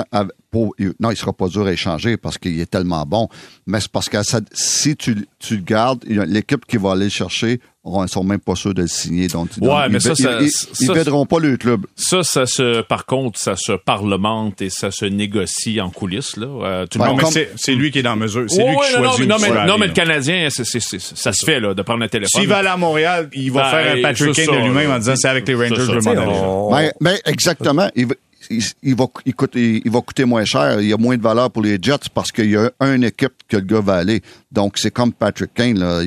[0.51, 3.27] pour- il- non, il sera pas dur à échanger parce qu'il est tellement bon.
[3.67, 7.09] Mais c'est parce que ça- si tu, tu le gardes, l'équipe qui va aller le
[7.09, 9.27] chercher, ils sont même pas sûrs de le signer.
[9.27, 11.85] Donc, Ouais, donc, mais ils, ça, ils- ça- ils, ça- ils aideront pas le club.
[11.95, 16.47] Ça, ça se, par contre, ça se parlemente et ça se négocie en coulisses, là.
[16.47, 18.45] Euh, tout le monde mais c'est, c'est lui qui est dans mesure.
[18.47, 19.93] C'est Ouais, lui qui ouais, non, choisit non, mais, non, mais, le.
[19.93, 22.41] Canadien, c'est, c'est, c'est- ça se fait, là, de prendre un téléphone.
[22.41, 24.99] S'il va aller à Montréal, il va Ben, faire un Patrick Kane de lui-même en
[24.99, 26.19] disant c'est avec les Rangers, je aller.
[26.19, 27.89] on- Ben, ben, exactement.
[27.95, 28.15] Il va,
[28.49, 30.81] il, il va, il, coûte- il- il va coûter moins cher.
[30.81, 33.33] Il y a moins de valeur pour les Jets parce qu'il y a une équipe
[33.47, 34.21] que le gars va aller.
[34.51, 35.77] Donc, c'est comme Patrick Kane.
[35.79, 36.01] Là.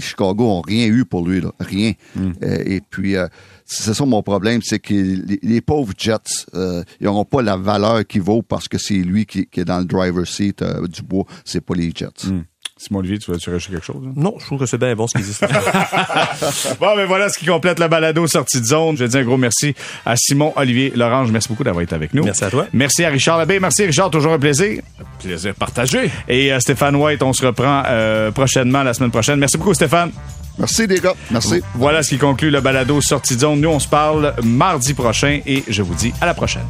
[0.00, 1.40] Chicago n'ont rien eu pour lui.
[1.40, 1.52] Là.
[1.60, 1.92] Rien.
[2.16, 3.26] Euh, et puis, euh,
[3.64, 7.56] c'est ça mon problème, c'est que les, les pauvres Jets, euh, ils n'auront pas la
[7.56, 10.86] valeur qu'il vaut parce que c'est lui qui, qui est dans le driver's seat euh,
[10.86, 11.24] du bois.
[11.44, 12.30] C'est pas les Jets.
[12.76, 14.02] Simon Olivier, tu rajouter quelque chose?
[14.02, 14.10] là?
[14.16, 15.40] Non, je trouve que c'est bien bon ce qu'ils disent.
[16.80, 18.96] Bon, ben voilà ce qui complète le balado sortie de zone.
[18.96, 21.30] Je dis un gros merci à Simon Olivier Lorange.
[21.30, 22.24] Merci beaucoup d'avoir été avec nous.
[22.24, 22.66] Merci à toi.
[22.72, 23.60] Merci à Richard Labbé.
[23.60, 24.82] Merci Richard, toujours un plaisir.
[25.20, 26.10] Plaisir partagé.
[26.28, 29.38] Et euh, Stéphane White, on se reprend euh, prochainement, la semaine prochaine.
[29.38, 30.10] Merci beaucoup Stéphane.
[30.58, 31.14] Merci, les gars.
[31.30, 31.62] Merci.
[31.74, 33.60] Voilà ce qui conclut le balado sortie de zone.
[33.60, 36.64] Nous, on se parle mardi prochain et je vous dis à la prochaine.